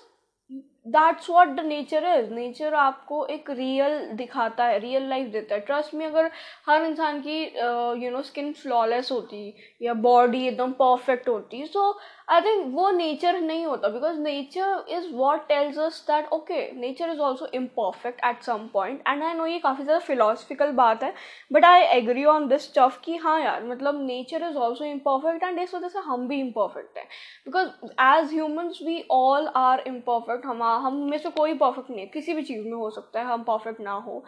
that's 0.86 1.30
what 1.30 1.48
the 1.48 1.60
nature 1.66 2.06
is 2.08 2.34
nature 2.34 2.74
आपको 2.74 3.26
एक 3.26 3.50
real 3.50 4.00
दिखाता 4.16 4.66
है 4.66 4.80
real 4.80 5.08
life 5.10 5.28
देता 5.32 5.56
है. 5.56 5.62
Trust 5.62 5.94
me 5.94 6.06
अगर 6.06 6.30
हर 6.70 6.86
इंसान 6.86 7.22
की 7.28 7.42
you 8.04 8.12
know 8.12 8.22
skin 8.22 8.52
flawless 8.54 9.12
होती 9.12 9.54
या 9.82 9.94
बॉडी 10.06 10.46
एकदम 10.48 10.72
परफेक्ट 10.80 11.30
होती 11.30 11.66
सो 11.66 11.92
आई 12.32 12.42
थिंक 12.42 12.74
वो 12.74 12.90
नेचर 12.92 13.40
नहीं 13.42 13.66
होता 13.66 13.88
because 13.90 14.20
nature 14.20 14.86
is 14.90 15.08
what 15.14 15.48
tells 15.48 15.78
us 15.80 16.00
that 16.08 16.28
okay 16.34 16.60
nature 16.72 17.10
is 17.10 17.20
also 17.20 17.48
imperfect 17.54 18.24
at 18.26 18.42
some 18.44 18.68
point 18.74 19.04
and 19.08 19.24
I 19.24 19.34
know 19.34 19.46
ये 19.46 19.60
काफ़ी 19.60 19.84
ज़्यादा 19.84 20.00
फिलोसफिकल 20.06 20.72
बात 20.74 21.04
है 21.04 21.14
but 21.52 21.66
I 21.66 21.82
agree 21.98 22.24
on 22.26 22.48
this 22.48 22.64
stuff 22.64 23.00
कि 23.06 23.16
हाँ 23.18 23.40
यार 23.42 23.64
मतलब 23.66 24.02
nature 24.06 24.48
is 24.50 24.58
also 24.58 24.86
imperfect 24.86 25.44
and 25.44 25.60
इस 25.60 25.74
वजह 25.76 25.88
से 25.88 26.00
हम 26.02 26.28
भी 26.28 26.40
इम्परफेक्ट 26.40 26.98
हैं। 26.98 27.06
Because 27.46 27.70
as 28.02 28.34
humans 28.34 28.80
we 28.86 29.04
all 29.12 29.48
are 29.58 29.84
imperfect 29.88 30.46
हम 30.46 30.64
हम 30.64 30.96
में 31.10 31.18
से 31.18 31.30
कोई 31.32 31.54
परफेक्ट 31.56 31.90
नहीं 31.90 32.00
है, 32.00 32.06
किसी 32.08 32.34
भी 32.34 32.44
चीज़ 32.44 32.66
में 32.66 32.74
हो 32.74 32.90
सकता 32.90 33.20
है, 33.20 33.26
हम 33.26 33.44
परफेक्ट 33.44 33.82
ना 33.82 33.92
हो। 33.92 34.24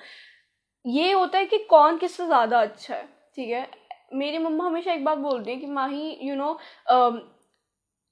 ये 0.86 1.12
होता 1.12 1.38
है 1.38 1.46
कि 1.46 1.58
कौन 1.70 1.98
किससे 1.98 2.26
ज़्यादा 2.26 2.62
अच्छा 2.62 2.96
है, 2.96 3.06
ठीक 3.36 3.50
है? 3.50 3.68
मेरी 4.14 4.38
मम्मा 4.38 4.66
हमेशा 4.66 4.94
एक 4.94 5.04
बात 5.06 5.18
बोलती 5.18 5.52
है 5.52 5.58
कि 5.58 5.68
माही 5.68 6.18
यू 6.22 6.36
नो 6.36 6.58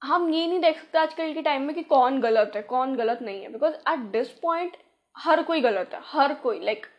हम 0.01 0.29
ये 0.29 0.45
नहीं 0.47 0.59
देख 0.59 0.77
सकते 0.77 0.97
आजकल 0.97 1.33
के 1.33 1.41
टाइम 1.41 1.61
में 1.61 1.73
कि 1.75 1.81
कौन 1.83 2.19
गलत 2.21 2.51
है 2.55 2.61
कौन 2.61 2.95
गलत 2.95 3.19
नहीं 3.21 3.41
है। 3.41 3.51
बिकॉज़ 3.51 3.73
एट 3.89 3.99
दिस 4.11 4.29
पॉइंट 4.41 4.77
हर 5.15 5.41
कोई 5.43 5.61
गलत 5.61 5.91
है 5.93 5.99
हर 6.05 6.33
कोई। 6.33 6.59
लाइक 6.59 6.77
like, 6.77 6.91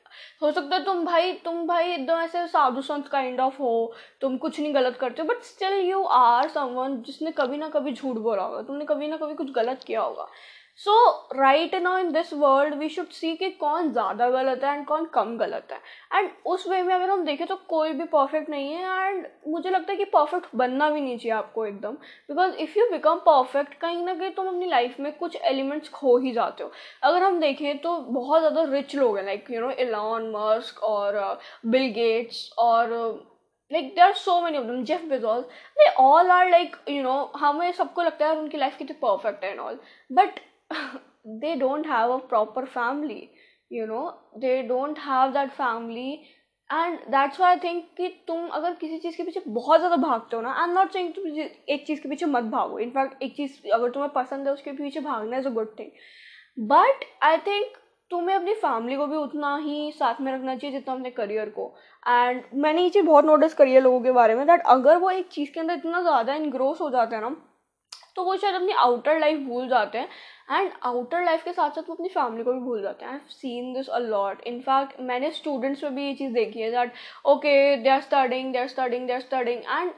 हो 0.43 0.51
सकता 0.53 0.77
है 0.77 0.85
तुम 0.85 1.05
भाई 1.05 1.33
तुम 1.35 1.67
भाई 1.67 1.93
एकदम 1.93 2.21
ऐसे 2.21 2.47
साधु 2.47 2.83
संत 2.83 3.09
काइंड 3.09 3.41
ऑफ़ 3.41 3.59
हो 3.59 3.95
तुम 4.21 4.37
कुछ 4.37 4.61
नहीं 4.61 4.75
गलत 4.75 4.97
करते 4.97 5.23
हो 5.23 5.29
but 5.29 5.43
still 5.43 5.73
you 5.81 6.03
are 6.03 6.49
someone 6.49 6.97
जिसने 7.03 7.31
कभी 7.33 7.57
ना 7.57 7.69
कभी 7.69 7.93
झूठ 7.93 8.17
बोला 8.17 8.43
होगा 8.43 8.63
तुमने 8.63 8.85
कभी 8.85 9.09
ना 9.09 9.17
कभी 9.17 9.35
कुछ 9.35 9.53
गलत 9.53 9.85
किया 9.87 10.01
होगा। 10.01 10.29
So 10.81 10.93
right 11.37 11.75
now 11.75 11.99
in 11.99 12.11
this 12.13 12.33
world 12.33 12.75
we 12.75 12.89
should 12.89 13.09
see 13.13 13.35
कि 13.37 13.49
कौन 13.59 13.91
ज़्यादा 13.93 14.29
गलत 14.31 14.65
है 14.65 14.73
एंड 14.77 14.85
कौन 14.87 15.05
कम 15.15 15.37
गलत 15.39 15.73
है। 15.73 15.79
एंड 16.13 16.31
उस 16.47 16.67
वे 16.69 16.81
में 16.83 16.95
अगर 16.95 17.11
हम 17.11 17.25
देखें 17.25 17.47
तो 17.47 17.57
कोई 17.69 17.93
भी 17.93 18.05
परफेक्ट 18.05 18.49
नहीं 18.51 18.73
है 18.73 19.09
एंड 19.09 19.27
मुझे 19.49 19.71
लगता 19.71 19.93
है 19.93 19.97
कि 19.99 20.05
परफेक्ट 20.15 20.47
बनना 20.57 20.89
भी 20.91 21.01
नहीं 21.01 21.17
चाहिए 21.19 21.33
आपको 21.33 21.67
एकदम। 21.67 21.93
Because 22.29 22.55
if 22.57 22.79
you 22.79 22.87
become 22.91 23.19
perfect 23.27 23.75
कहीं 23.81 24.05
ना 24.05 24.15
कहीं 24.15 24.31
तुम 24.31 24.49
अपनी 24.49 24.67
लाइफ 24.67 24.99
में 25.01 25.13
कुछ 25.17 25.37
एलिमेंट्स 25.37 25.89
खो 25.91 26.17
ही 26.19 26.33
जाते 26.33 26.65
हो। 26.65 26.71
अगर 27.03 27.23
हम 27.23 27.41
देखें 27.41 27.79
तो 27.79 27.97
बहुत 28.01 28.41
ज़्यादा 28.41 28.63
रिच 28.73 28.95
लोग 28.97 29.17
हैं 29.19 29.25
like 29.25 29.51
you 29.51 29.61
know 29.61 29.71
Elon 29.71 30.31
Musk 30.37 30.83
और 30.85 31.19
बिल 31.67 31.89
uh, 31.89 31.95
गेट्स 31.95 32.49
और 32.59 32.91
like 33.71 33.95
there 33.95 34.05
are 34.05 34.13
so 34.15 34.41
many 34.41 34.59
of 34.59 34.65
them 34.67 34.83
Jeff 34.85 35.05
Bezos 35.11 35.45
they 35.79 35.89
all 36.01 36.31
are 36.31 36.49
like 36.51 36.77
you 36.89 37.03
know 37.03 37.21
हमें 37.37 37.71
सबको 37.73 38.03
लगता 38.03 38.27
है 38.27 38.39
उनकी 38.39 38.59
लाइफ 38.59 38.77
कितनी 38.79 38.97
परफेक्ट 39.03 39.45
है 39.45 39.51
and 39.51 39.61
all 39.61 39.79
but 40.11 40.41
they 41.43 41.57
don't 41.57 41.87
have 41.87 42.11
a 42.11 42.19
proper 42.29 42.67
family, 42.69 43.31
you 43.71 43.87
know. 43.87 44.05
They 44.39 44.55
don't 44.69 45.03
have 45.09 45.35
that 45.35 45.59
family. 45.59 46.13
And 46.71 46.99
that's 47.11 47.41
why 47.41 47.51
I 47.51 47.59
think 47.61 47.85
कि 47.97 48.09
तुम 48.27 48.47
अगर 48.49 48.75
किसी 48.75 48.99
चीज़ 48.99 49.17
के 49.17 49.23
पीछे 49.23 49.41
बहुत 49.47 49.81
ज़्यादा 49.81 49.97
भागते 50.03 50.37
हो 50.37 50.43
ना 50.43 50.53
आई 50.53 50.69
एम 50.69 50.75
नॉट 50.75 50.93
सेइंग 50.93 51.13
तुम 51.15 51.27
एक 51.75 51.85
चीज़ 51.87 52.01
के 52.01 52.09
पीछे 52.09 52.27
मत 52.27 52.45
भागो. 52.53 52.79
इनफैक्ट 52.79 53.23
एक 53.23 53.35
चीज़ 53.37 53.69
अगर 53.75 53.91
तुम्हें 53.91 54.13
पसंद 54.13 54.47
है, 54.47 54.53
उसके 54.53 54.73
पीछे 54.73 55.01
भागना 55.01 55.39
is 55.39 55.47
a 55.47 55.51
good 55.51 55.79
thing 55.79 55.91
but 56.71 57.05
I 57.25 57.37
think 57.47 57.77
तुम्हें 58.11 58.37
अपनी 58.37 58.55
फैमिली 58.55 58.97
को 58.97 59.07
भी 59.07 59.17
उतना 59.17 59.57
ही 59.57 59.93
साथ 59.99 60.21
में 60.21 60.33
रखना 60.33 60.57
चाहिए 60.57 60.79
जितना 60.79 60.95
अपने 60.95 61.11
करियर 61.11 61.49
को. 61.59 61.73
एंड 62.07 62.43
मैंने 62.55 62.83
ये 62.83 62.91
चीज़ 62.91 63.07
बहुत 63.07 63.25
नोटिस 63.25 63.55
करी 63.55 63.75
है 63.75 63.81
लोगों 63.81 64.01
के 64.01 64.13
बारे 64.13 64.35
में 64.35 64.47
दैट 64.47 64.63
अगर 64.69 64.97
वो 64.99 65.11
एक 65.11 65.29
चीज़ 65.33 65.53
के 65.53 65.61
अंदर 65.61 65.75
इतना 65.75 66.01
ज़्यादा 66.03 66.35
इनग्रोस 66.35 66.81
हो 66.81 66.91
जाता 66.91 67.17
है 67.17 67.23
ना 67.23 67.37
तो 68.17 68.25
वो 68.25 68.37
शायद 68.37 68.55
अपनी 68.55 68.73
आउटर 68.73 69.19
लाइफ 69.19 69.39
भूल 69.49 69.69
जाते 69.69 69.99
हैं। 69.99 70.09
एंड 70.51 70.71
आउटर 70.85 71.25
लाइफ 71.25 71.45
के 71.45 71.53
साथ 71.53 71.71
साथ 71.71 71.89
वो 71.89 71.95
अपनी 71.95 72.09
फैमिली 72.09 72.45
को 72.45 72.53
भी 72.53 72.61
भूल 72.61 72.83
जाते 72.83 73.05
हैं। 73.05 73.13
I 73.13 73.19
seen 73.31 73.73
this 73.75 73.89
a lot 73.91 74.41
in fact 74.47 75.01
मैंने 75.01 75.31
स्टूडेंट्स 75.33 75.85
में 75.85 75.95
भी 75.95 76.07
ये 76.07 76.15
चीज़ 76.15 76.33
देखी 76.35 76.61
है 76.61 76.71
that 76.71 76.93
okay 77.27 77.77
they 77.77 77.91
are 77.91 78.01
studying 78.01 78.53
they 78.53 78.59
are 78.59 78.69
studying 78.69 79.07
they 79.07 79.13
are 79.13 79.21
studying 79.21 79.63
and 79.71 79.91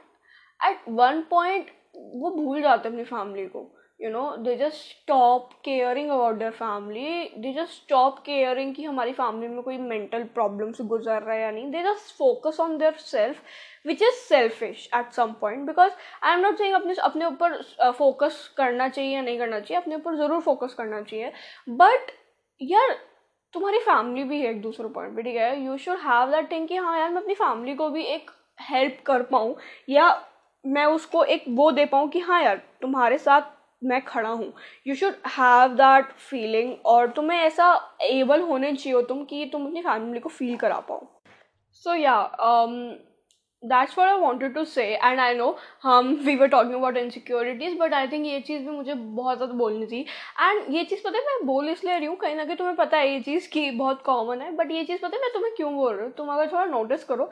at 0.59 0.89
one 0.89 1.21
point 1.29 1.71
वो 1.95 2.29
भूल 2.31 2.61
जाते 2.61 2.87
हैं 2.87 2.95
अपनी 2.95 3.03
फैमिली 3.05 3.45
को। 3.47 3.69
You 3.99 4.11
know 4.11 4.21
they 4.43 4.55
just 4.55 4.93
stop 4.93 5.53
caring 5.65 6.09
about 6.11 6.39
their 6.39 6.51
family 6.53 7.29
they 7.41 7.53
just 7.53 7.81
stop 7.83 8.19
caring 8.25 8.73
कि 8.75 8.83
हमारी 8.83 9.13
फैमिली 9.13 9.47
में 9.47 9.61
कोई 9.63 9.77
मेंटल 9.77 10.23
प्रॉब्लम 10.33 10.71
से 10.71 10.83
गुजर 10.83 11.21
रहा 11.21 11.35
है 11.35 11.41
या 11.41 11.51
नहीं. 11.51 11.69
They 11.71 11.83
just 11.83 12.13
focus 12.17 12.59
on 12.59 12.77
their 12.79 12.93
self 13.01 13.41
which 13.87 14.01
is 14.01 14.15
selfish 14.27 14.89
at 14.95 15.11
some 15.13 15.31
point 15.41 15.65
because 15.67 15.91
I 16.23 16.33
am 16.33 16.39
not 16.39 16.57
saying 16.57 16.73
अपने 16.75 16.93
अपने 17.03 17.25
ऊपर 17.25 17.61
फोकस 17.97 18.47
करना 18.57 18.89
चाहिए 18.89 19.15
या 19.15 19.21
नहीं 19.21 19.37
करना 19.39 19.59
चाहिए. 19.59 19.81
अपने 19.81 19.95
ऊपर 19.95 20.15
ज़रूर 20.17 20.41
फोकस 20.41 20.73
करना 20.77 21.01
चाहिए. 21.01 21.31
बट 21.67 22.11
यार, 22.61 22.97
तुम्हारी 23.53 23.79
फैमिली 23.79 24.23
भी 24.23 24.41
है 24.41 24.49
एक 24.51 24.61
दूसरे 24.61 24.87
पॉइंट 24.89 25.15
पे, 25.15 25.21
ठीक 25.23 25.35
है? 25.35 25.59
You 25.65 25.77
should 25.77 25.97
have 25.99 26.31
that 26.31 26.51
thing 26.51 26.67
कि 26.67 26.75
हाँ 26.77 26.97
यार, 26.99 27.09
मैं 27.09 27.21
अपनी 27.21 27.33
फैमिली 27.33 27.75
को 27.75 27.89
भी 27.89 28.03
एक 28.05 28.31
हेल्प 28.61 29.01
कर 29.05 29.23
पाऊँ 29.31 29.55
या 29.89 30.09
मैं 30.65 30.85
उसको 30.85 31.23
एक 31.23 31.43
वो 31.49 31.71
दे 31.71 31.85
पाऊँ 31.85 32.09
कि 32.09 32.19
हाँ 32.19 32.41
यार, 32.43 32.61
तुम्हारे 32.81 33.17
साथ 33.17 33.53
मैं 33.81 34.01
खड़ा 34.05 34.29
हूँ। 34.29 34.51
You 34.87 34.95
should 34.95 35.15
have 35.29 35.73
that 35.75 36.11
feeling 36.19 36.73
और 36.85 37.09
तुम्हें 37.11 37.39
ऐसा 37.39 37.73
एबल 38.03 38.41
होने 38.41 38.73
चाहिए 38.73 38.93
हो 38.93 39.01
तुम 39.03 39.23
कि 39.25 39.49
तुम 39.51 39.65
अपनी 39.65 39.81
फैमिली 39.81 40.19
को 40.19 40.29
फील 40.29 40.55
करा 40.57 40.79
पाओ। 40.89 41.07
So 41.85 41.95
yeah 41.95 42.21
that's 43.63 43.97
what 43.97 44.07
I 44.07 44.17
wanted 44.19 44.53
to 44.55 44.63
say 44.65 44.83
and 44.85 45.19
I 45.19 45.35
know 45.35 45.55
हम 45.83 46.13
we 46.25 46.35
were 46.35 46.47
talking 46.47 46.73
about 46.75 46.97
insecurities 46.97 47.77
but 47.77 47.93
I 47.93 48.07
think 48.07 48.25
ये 48.25 48.39
चीज़ 48.41 48.63
भी 48.63 48.71
मुझे 48.71 48.93
बहुत 48.93 49.37
ज़्यादा 49.37 49.53
बोलनी 49.53 49.85
थी। 49.85 50.01
एंड 50.41 50.75
ये 50.75 50.83
चीज़ 50.83 51.03
पता 51.03 51.17
है, 51.17 51.23
मैं 51.25 51.45
बोल 51.45 51.69
इसलिए 51.69 51.97
रही 51.97 52.07
हूँ, 52.07 52.15
कहीं 52.17 52.35
ना 52.35 52.45
कहीं 52.45 52.55
तुम्हें 52.57 52.75
पता 52.75 52.97
है 52.97 53.11
ये 53.11 53.19
चीज़ 53.21 53.49
की 53.51 53.69
बहुत 53.71 54.01
कॉमन 54.05 54.41
है 54.41 54.51
बट 54.55 54.71
ये 54.71 54.83
चीज़ 54.85 55.01
पता 55.01 55.15
है, 55.15 55.21
मैं 55.21 55.31
तुम्हें 55.33 55.53
क्यों 55.55 55.73
बोल 55.75 55.93
रही 55.93 56.05
हूँ? 56.05 56.13
तुम 56.13 56.29
अगर 56.33 56.51
थोड़ा 56.51 56.65
नोटिस 56.67 57.03
करो, 57.03 57.25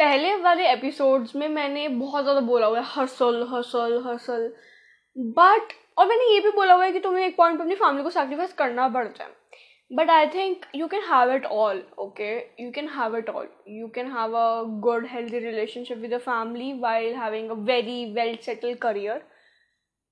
पहले 0.00 0.34
वाले 0.36 0.70
एपिसोड्स 0.70 1.34
में 1.36 1.48
मैंने 1.48 1.88
बहुत 1.90 2.22
ज़्यादा 2.22 2.40
बोला 2.42 2.66
हुआ 2.66 2.80
है 2.80 2.84
हसल 2.94 3.46
हसल 3.50 4.02
हसल 4.06 4.52
बट 5.16 5.72
और 5.98 6.06
मैंने 6.06 6.34
ये 6.34 6.40
भी 6.40 6.50
बोला 6.50 6.74
हुआ 6.74 6.84
है 6.84 6.92
कि 6.92 7.00
तुम्हें 7.00 7.26
एक 7.26 7.36
पॉइंट 7.36 7.58
पर 7.58 7.64
अपनी 7.64 7.74
फैमिली 7.74 8.02
को 8.02 8.10
सेक्रीफाइस 8.10 8.52
करना 8.52 8.88
पड़ता 8.88 9.24
है 9.24 9.30
but 9.92 10.10
I 10.10 10.26
think 10.26 10.64
you 10.74 10.86
can 10.86 11.02
have 11.02 11.34
it 11.34 11.46
all 11.46 11.82
okay 11.98 12.36
you 12.62 12.70
can 12.70 12.88
have 12.88 13.16
it 13.16 13.30
all 13.30 13.48
you 13.68 13.88
can 13.88 14.06
have 14.06 14.36
a 14.36 14.62
good 14.80 15.06
healthy 15.06 15.38
relationship 15.38 15.98
with 15.98 16.12
a 16.12 16.18
family 16.18 16.72
while 16.80 17.14
having 17.14 17.50
a 17.50 17.54
very 17.54 18.12
well 18.12 18.36
settle 18.36 18.74
career 18.74 19.22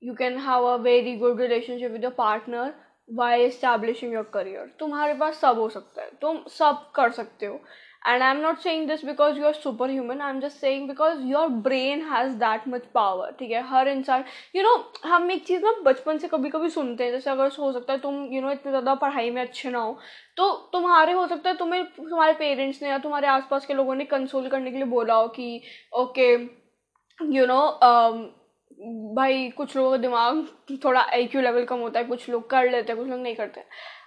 you 0.05 0.15
can 0.15 0.39
have 0.39 0.65
a 0.65 0.77
very 0.77 1.17
good 1.17 1.41
relationship 1.41 1.91
with 1.91 2.05
a 2.05 2.09
partner 2.09 2.75
while 3.13 3.43
establishing 3.43 4.13
your 4.13 4.31
career 4.35 4.75
तुम्हारे 4.79 5.15
पास 5.15 5.41
सब 5.41 5.59
हो 5.59 5.69
सकता 5.69 6.03
है। 6.03 6.11
तुम 6.21 6.45
सब 6.49 6.91
कर 6.95 7.11
सकते 7.11 7.47
हो। 7.47 7.61
And 8.05 8.23
i'm 8.25 8.41
not 8.43 8.61
saying 8.63 8.87
this 8.87 9.03
because 9.03 9.37
you're 9.37 9.55
superhuman. 9.55 10.21
I'm 10.21 10.41
just 10.41 10.61
saying 10.61 10.87
because 10.89 11.21
your 11.25 11.49
brain 11.67 12.01
has 12.07 12.37
that 12.39 12.67
much 12.67 12.87
power, 12.97 13.29
ठीक 13.39 13.51
है? 13.51 13.63
हर 13.69 13.89
इंसान 13.89 14.25
यू 14.57 14.63
नो 14.63 14.73
हम 15.05 15.31
एक 15.31 15.47
चीज़ 15.47 15.63
ना 15.65 15.73
बचपन 15.85 16.19
से 16.19 16.29
कभी 16.29 16.51
कभी 16.51 16.71
सुनते 16.71 17.05
हैं। 17.05 17.13
जैसे 17.13 17.31
अगर 17.31 17.51
हो 17.59 17.73
सकता 17.73 17.93
है 17.93 17.99
तुम 18.01 18.25
यू 18.33 18.43
नो 18.43 18.51
इतने 18.53 18.73
ज़्यादा 18.73 18.95
पढ़ाई 19.05 19.31
में 19.31 19.41
अच्छे 19.43 19.71
ना 19.71 19.79
हो 19.79 19.99
तो 20.37 20.51
तुम्हारे, 20.73 21.13
हो 21.13 21.27
सकता 21.27 21.51
है 21.51 21.57
तुम्हें, 21.57 21.85
तुम्हारे 21.87 22.33
पेरेंट्स 22.35 22.83
ने 22.83 22.89
या 22.89 22.99
तुम्हारे 22.99 23.27
आसपास 23.29 23.67
के 23.67 23.75
लोगों 23.75 23.95
ने 23.95 24.05
कंसोल 24.07 24.49
करने 24.49 24.71
के 24.71 24.77
लिए 24.77 24.87
बोला 24.87 25.15
हो 25.15 25.29
कि 25.29 25.63
ओके 25.95 26.33
यू 27.21 27.47
नो 27.47 27.63
भाई, 29.17 29.49
कुछ 29.57 29.77
लोगों 29.77 29.91
का 29.91 29.97
दिमाग 29.97 30.47
थोड़ा 30.85 31.01
आई 31.01 31.27
क्यू 31.27 31.41
लेवल 31.41 31.65
कम 31.65 31.79
होता 31.79 32.01
है, 32.01 32.07
कुछ 32.07 32.29
लोग 32.31 32.49
कर 32.51 32.71
लेते 32.71 32.93
हैं, 32.93 33.01
कुछ 33.01 33.11
लोग 33.11 33.21
नहीं 33.21 33.35
करते। 33.37 33.63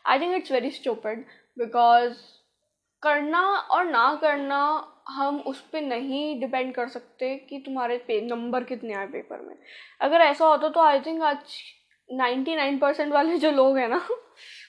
I 0.08 0.20
think 0.20 0.36
it's 0.36 0.52
very 0.52 0.72
stupid 0.72 1.26
because 1.58 2.14
करना 3.06 3.42
और 3.42 3.86
ना 3.86 4.14
करना 4.22 4.62
हम 5.10 5.40
उस 5.48 5.60
पर 5.70 5.82
नहीं 5.82 6.40
डिपेंड 6.40 6.74
कर 6.76 6.88
सकते 6.88 7.36
कि 7.50 7.60
तुम्हारे 7.66 7.98
पे 8.08 8.20
नंबर 8.22 8.64
कितने 8.64 8.94
आए 8.94 9.08
पेपर 9.08 9.42
में। 9.42 9.56
अगर 10.02 10.22
ऐसा 10.22 10.46
होता 10.46 10.70
तो 10.70 10.82
आई 10.82 11.00
थिंक 11.00 11.24
आज 11.24 11.58
नाइन्टी 12.10 12.56
नाइन 12.56 12.78
परसेंट 12.78 13.14
वाले 13.14 13.38
जो 13.38 13.52
लोग 13.52 13.78
हैं 13.78 13.88
ना, 13.90 14.02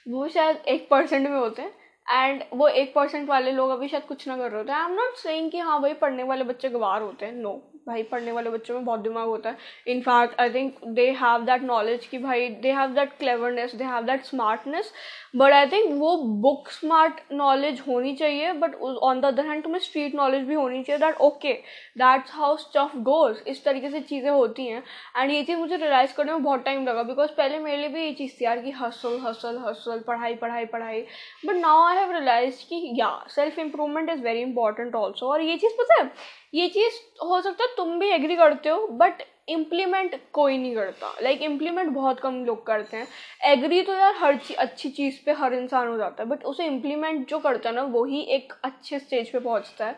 वो 0.08 0.28
शायद 0.28 0.56
एक 0.68 0.88
परसेंट 0.90 1.28
में 1.28 1.38
होते 1.38 1.62
हैं 1.62 1.74
एंड 2.06 2.42
वो 2.52 2.68
एक 2.70 2.92
परसेंट 2.94 3.28
वाले 3.28 3.52
लोग 3.52 3.70
अभी 3.70 3.88
शायद 3.88 4.04
कुछ 4.04 4.26
ना 4.28 4.36
कर 4.36 4.50
रहे 4.50 4.58
होते। 4.58 4.72
हैं 4.72 4.78
आई 4.78 4.90
एम 4.90 4.94
नॉट 4.96 5.16
सेइंग 5.16 5.50
कि 5.50 5.58
हाँ 5.58 5.80
भाई 5.82 5.94
पढ़ने 5.94 6.22
वाले 6.22 6.44
बच्चे 6.44 6.68
गवार 6.68 7.02
होते 7.02 7.26
हैं। 7.26 7.32
No 7.32 7.50
no. 7.50 7.76
भाई 7.86 8.02
पढ़ने 8.02 8.32
वाले 8.32 8.50
बच्चों 8.50 8.74
में 8.74 8.84
बहुत 8.84 9.00
दिमाग 9.00 9.26
होता 9.28 9.50
है। 9.50 9.56
In fact 9.86 10.40
I 10.40 10.50
think 10.50 10.78
they 10.86 11.10
have 11.12 11.44
that 11.44 11.62
knowledge 11.62 12.06
कि 12.06 12.18
भाई 12.18 12.48
they 12.62 12.72
have 12.72 12.94
that 12.94 13.12
cleverness 13.18 13.74
they 13.74 13.84
have 13.84 14.04
that 14.04 14.24
smartness 14.24 14.92
but 15.36 15.52
I 15.52 15.66
think 15.66 15.92
वो 16.00 16.16
बुक 16.42 16.68
स्मार्ट 16.70 17.20
नॉलेज 17.32 17.80
होनी 17.86 18.14
चाहिए 18.16 18.52
but 18.52 18.74
on 18.74 19.20
the 19.20 19.24
other 19.24 19.46
hand 19.46 19.62
तुम्हें 19.62 19.80
स्ट्रीट 19.80 20.14
नॉलेज 20.14 20.42
भी 20.46 20.54
होनी 20.54 20.82
चाहिए 20.82 21.00
that 21.00 21.20
okay 21.20 21.52
that's 21.98 22.32
how 22.34 22.56
stuff 22.56 22.96
goes 23.08 23.42
इस 23.48 23.64
तरीके 23.64 23.90
से 23.90 24.00
चीज़ें 24.00 24.30
होती 24.30 24.66
हैं. 24.66 24.82
एंड 25.16 25.30
ये 25.30 25.42
चीज़ 25.42 25.58
मुझे 25.58 25.76
रियलाइज़ 25.76 26.14
करने 26.16 26.32
में 26.32 26.42
बहुत 26.42 26.64
टाइम 26.64 26.86
लगा 26.86 27.02
बिकॉज़ 27.02 27.30
पहले 27.36 27.58
मेरे 27.58 27.76
लिए 27.76 27.88
भी 27.88 28.04
ये 28.04 28.12
चीज़ 28.14 28.32
थी 28.40 28.44
यार 28.44 28.62
कि 28.62 28.70
हसल 28.80 29.18
हसल 29.26 29.58
हसल 29.66 30.02
पढ़ाई 30.06 30.34
पढ़ाई 30.36 30.64
पढ़ाई. 30.66 31.00
But 31.46 31.56
now 31.56 31.84
I 31.86 31.96
have 31.96 32.12
realise 32.12 32.64
कि 32.68 32.82
yeah 33.00 33.10
self 33.36 33.58
improvement 33.58 34.10
is 34.10 34.22
very 34.22 34.40
important 34.42 34.94
also 34.94 35.32
और 35.32 35.42
ये 35.42 35.56
चीज़ 35.56 35.72
पता 35.80 36.02
है, 36.02 36.10
ये 36.54 36.68
चीज़ 36.68 37.00
हो 37.28 37.40
सकता 37.40 37.64
है 37.64 37.74
तुम 37.76 37.98
भी 37.98 38.10
एग्री 38.10 38.36
करते 38.36 38.68
हो 38.68 38.86
बट 38.92 39.22
इम्प्लीमेंट 39.48 40.14
कोई 40.32 40.58
नहीं 40.58 40.74
करता। 40.74 41.14
लाइक 41.22 41.38
like, 41.38 41.50
इम्प्लीमेंट 41.50 41.90
बहुत 41.90 42.20
कम 42.20 42.44
लोग 42.44 42.66
करते 42.66 42.96
हैं। 42.96 43.06
एग्री 43.52 43.82
तो 43.82 43.92
यार 43.92 44.14
हर 44.18 44.36
चीज़ 44.38 44.58
अच्छी 44.58 44.90
चीज़ 44.90 45.18
पे 45.26 45.32
हर 45.32 45.54
इंसान 45.54 45.88
हो 45.88 45.96
जाता 45.96 46.22
है 46.22 46.28
बट 46.28 46.44
उसे 46.44 46.66
इम्प्लीमेंट 46.66 47.28
जो 47.28 47.38
करता 47.38 47.68
है 47.68 47.74
ना 47.74 47.82
वही 47.92 48.20
एक 48.36 48.52
अच्छे 48.64 48.98
स्टेज 48.98 49.30
पे 49.32 49.38
पहुँचता 49.38 49.86
है। 49.86 49.96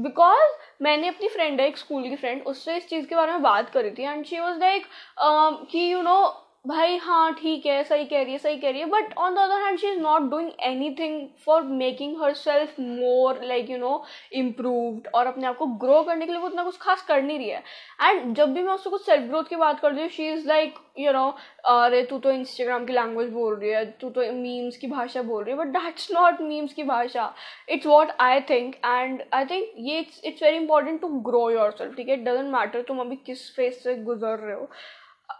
बिकॉज़ 0.00 0.52
मैंने 0.82 1.08
अपनी 1.08 1.28
फ्रेंड 1.28 1.60
है 1.60 1.66
एक 1.68 1.78
स्कूल 1.78 2.08
की 2.08 2.16
फ्रेंड 2.16 2.42
उससे 2.46 2.76
इस 2.76 2.88
चीज़ 2.88 3.06
के 3.06 3.14
बारे 3.14 3.32
में 3.32 3.42
बात 3.42 3.70
करी 3.70 3.90
थी 3.90 4.02
एंड 4.02 4.24
शी 4.26 4.38
वॉज़ 4.40 4.58
लाइक 4.58 4.84
कि 5.70 5.92
यू 5.92 6.02
नो 6.02 6.18
भाई 6.68 6.96
हाँ 7.02 7.32
ठीक 7.34 7.66
है, 7.66 7.82
सही 7.84 8.04
कह 8.04 8.22
रही 8.22 8.32
है, 8.32 8.38
सही 8.38 8.56
कह 8.60 8.70
रही 8.70 8.80
है 8.80 8.86
but 8.86 9.12
on 9.18 9.34
the 9.34 9.38
other 9.38 9.62
hand 9.64 9.78
she 9.78 9.86
is 9.88 9.98
not 9.98 10.22
doing 10.30 10.50
anything 10.98 11.28
for 11.44 11.62
making 11.62 12.16
herself 12.34 12.74
more 12.80 13.40
like 13.44 13.70
you 13.70 13.78
know 13.78 14.02
improved 14.36 15.08
और 15.14 15.26
अपने 15.26 15.46
आप 15.46 15.56
को 15.58 15.66
ग्रो 15.84 16.02
करने 16.02 16.26
के 16.26 16.32
लिए 16.32 16.40
वो 16.40 16.46
उतना 16.46 16.64
कुछ 16.64 16.76
खास 16.80 17.02
कर 17.08 17.22
नहीं 17.22 17.38
रही 17.38 17.48
है। 17.48 17.62
एंड 18.02 18.34
जब 18.36 18.52
भी 18.54 18.62
मैं 18.62 18.72
उससे 18.72 18.90
कुछ 18.90 19.04
सेल्फ 19.06 19.28
ग्रोथ 19.28 19.44
की 19.44 19.56
बात 19.56 19.80
करती 19.80 20.00
हूँ 20.00 20.08
she 20.08 20.28
is 20.32 20.46
like 20.48 20.74
you 20.98 21.12
know 21.12 21.26
अरे, 21.66 22.02
तू 22.02 22.18
तो 22.18 22.30
इंस्टाग्राम 22.32 22.84
की 22.84 22.92
लैंग्वेज 22.92 23.30
बोल 23.32 23.54
रही 23.56 23.70
है, 23.70 23.84
तू 23.90 24.10
तो 24.10 24.32
मीम्स 24.32 24.76
की 24.76 24.86
भाषा 24.86 25.22
बोल 25.22 25.44
रही 25.44 25.54
है 25.54 25.58
बट 25.58 25.72
दैट्स 25.78 26.10
नॉट 26.12 26.40
मीम्स 26.42 26.72
की 26.72 26.82
भाषा। 26.84 27.32
It's 27.68 27.86
what 27.86 28.12
I 28.20 28.40
think 28.50 28.74
and 28.76 29.22
I 29.34 29.44
think 29.46 29.72
ये 29.88 29.98
it's 30.00 30.20
it's 30.24 30.42
very 30.42 30.56
important 30.56 31.00
to 31.00 31.08
grow 31.30 31.50
yourself 31.78 31.96
ठीक 31.96 32.08
है? 32.08 32.14
इट 32.14 32.24
डजेंट 32.24 32.52
मैटर 32.54 32.82
तुम 32.88 33.00
अभी 33.00 33.16
किस 33.26 33.50
फ़ेज़ 33.56 33.74
से 33.82 33.96
गुजर 34.04 34.38
रहे 34.38 34.54
हो। 34.54 34.70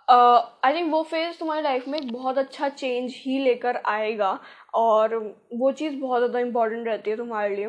आई 0.09 0.75
थिंक 0.75 0.91
वो 0.93 1.03
फ़ेज़ 1.03 1.39
तुम्हारी 1.39 1.63
लाइफ 1.63 1.89
में 1.89 1.99
एक 1.99 2.13
बहुत 2.13 2.39
अच्छा 2.39 2.69
चेंज 2.69 3.15
ही 3.17 3.39
लेकर 3.39 3.77
आएगा 3.87 4.39
और 4.75 5.17
वो 5.55 5.73
चीज़ 5.73 5.97
बहुत 5.97 6.21
ज़्यादा 6.21 6.39
इंपॉर्टेंट 6.41 6.87
रहती 6.89 7.11
है 7.11 7.17
तुम्हारे 7.17 7.57
लिए। 7.57 7.69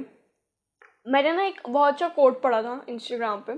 मैंने 1.05 1.31
ना 1.34 1.43
एक 1.46 1.60
बहुत 1.67 1.93
अच्छा 1.93 2.08
कोट 2.10 2.41
पढ़ा 2.41 2.62
था 2.63 2.81
इंस्टाग्राम 2.89 3.43
पे। 3.50 3.53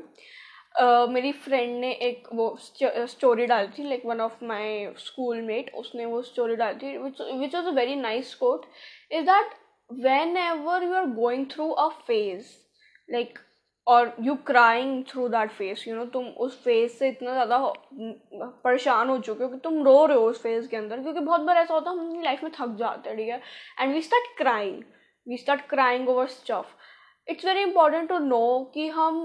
uh, 0.76 1.10
मेरी 1.10 1.32
फ्रेंड 1.32 1.80
ने 1.80 1.92
एक 2.02 2.28
वो 2.34 2.56
स्टोरी 2.60 3.46
डाली 3.46 3.68
थी 3.78 3.88
like 3.88 4.06
one 4.06 4.22
of 4.22 4.44
my 4.46 4.86
schoolmate 5.42 5.72
उसने 5.76 6.06
वो 6.06 6.22
स्टोरी 6.24 6.56
डाली 6.56 6.80
थी 6.84 6.98
which 6.98 7.56
was 7.56 7.66
a 7.66 7.72
very 7.72 7.96
nice 7.96 8.34
quote 8.36 8.66
is 9.12 9.26
that 9.26 9.54
whenever 10.38 10.84
you 10.84 10.94
are 10.94 11.06
going 11.16 11.46
through 11.52 11.70
a 11.70 11.88
phase 12.08 12.48
like 13.10 13.40
और 13.88 14.16
you 14.22 14.36
crying 14.48 15.04
through 15.10 15.28
that 15.30 15.52
phase 15.52 15.88
you 15.88 15.96
know 15.96 16.06
तुम 16.14 16.26
उस 16.46 16.62
फेस 16.64 16.98
से 17.00 17.10
इतना 17.10 17.32
ज़्यादा 17.34 17.58
परेशान 18.64 19.10
हो 19.10 19.18
चुके 19.20 19.44
हो 19.44 19.50
कि 19.50 19.58
तुम 19.60 19.84
रो 19.86 20.06
रहे 20.06 20.18
हो 20.18 20.26
उस 20.30 20.42
फेस 20.42 20.68
के 20.68 20.78
अंदर, 20.78 21.02
क्योंकि 21.02 21.20
बहुत 21.20 21.42
बार 21.42 21.58
ऐसा 21.58 21.74
होता 21.74 21.92
है, 21.92 21.98
हम 21.98 22.08
अपनी 22.08 22.24
लाइफ 22.24 22.44
में 22.44 22.52
थक 22.56 22.76
जाते 22.80 23.10
हैं, 23.10 23.18
ठीक 23.18 23.30
है? 23.30 23.42
And 23.80 23.94
we 23.94 24.02
start 24.02 24.38
crying 24.38 24.84
we 25.28 25.38
start 25.38 25.68
crying 25.70 26.10
over 26.10 26.28
stuff 26.30 26.76
it's 27.28 27.46
very 27.46 27.62
important 27.62 28.10
to 28.10 28.18
know 28.20 28.72
कि 28.74 28.88
हम 28.90 29.24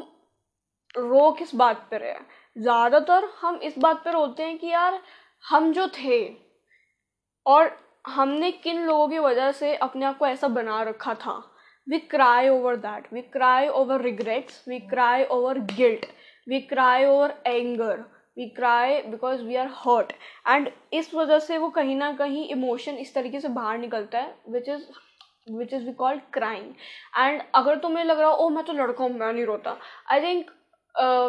रो 0.95 1.31
किस 1.33 1.55
बात 1.55 1.89
पर 1.91 2.01
रहे 2.01 2.15
ज़्यादातर 2.57 3.25
हम 3.41 3.57
इस 3.65 3.79
बात 3.79 4.03
पर 4.05 4.13
रोते 4.13 4.43
हैं 4.43 4.59
कि 4.59 4.67
यार, 4.67 5.01
हम 5.45 5.73
जो 5.73 5.87
थे 5.99 6.21
और 7.47 7.71
हमने 8.07 8.51
किन 8.53 8.85
लोगों 8.85 9.09
की 9.09 9.19
वजह 9.19 9.51
से 9.53 9.75
अपने 9.77 10.05
आप 10.07 10.19
को 10.19 10.27
ऐसा 10.27 10.49
बना 10.51 10.83
रखा 10.83 11.15
था। 11.17 11.33
We 11.89 11.99
cry 11.99 12.49
over 12.49 12.77
that 12.77 13.13
we 13.13 13.21
cry 13.21 13.69
over 13.69 14.03
regrets 14.03 14.65
we 14.69 14.79
cry 14.81 15.25
over 15.25 15.59
guilt 15.59 16.07
we 16.49 16.61
cry 16.61 17.05
over 17.05 17.35
anger 17.47 18.05
we 18.37 18.49
cry 18.49 19.01
because 19.03 19.43
we 19.43 19.57
are 19.57 19.69
hurt 19.75 20.13
and 20.49 20.71
इस 20.93 21.15
वजह 21.15 21.39
से 21.39 21.59
वो 21.59 21.69
कहीं 21.71 21.97
ना 21.97 22.13
कहीं 22.13 22.49
इमोशन 22.49 22.95
इस 22.95 23.15
तरीके 23.15 23.41
से 23.41 23.49
बाहर 23.49 23.79
निकलता 23.79 24.19
है 24.19 24.35
which 24.49 24.69
is 24.69 24.85
which 25.51 25.73
is 25.75 25.85
we 25.85 25.93
called 25.93 26.21
crying 26.33 26.73
and 27.19 27.43
अगर 27.55 27.79
तुम्हें 27.79 28.05
लग 28.05 28.19
रहा 28.19 28.29
हो 28.29 28.37
ओ 28.37 28.49
मैं 28.49 28.65
तो 28.65 28.73
लड़का 28.73 29.05
हूँ, 29.05 29.13
मैं 29.13 29.33
नहीं 29.33 29.45
रोता. 29.45 29.77
I 30.11 30.21
think 30.23 30.51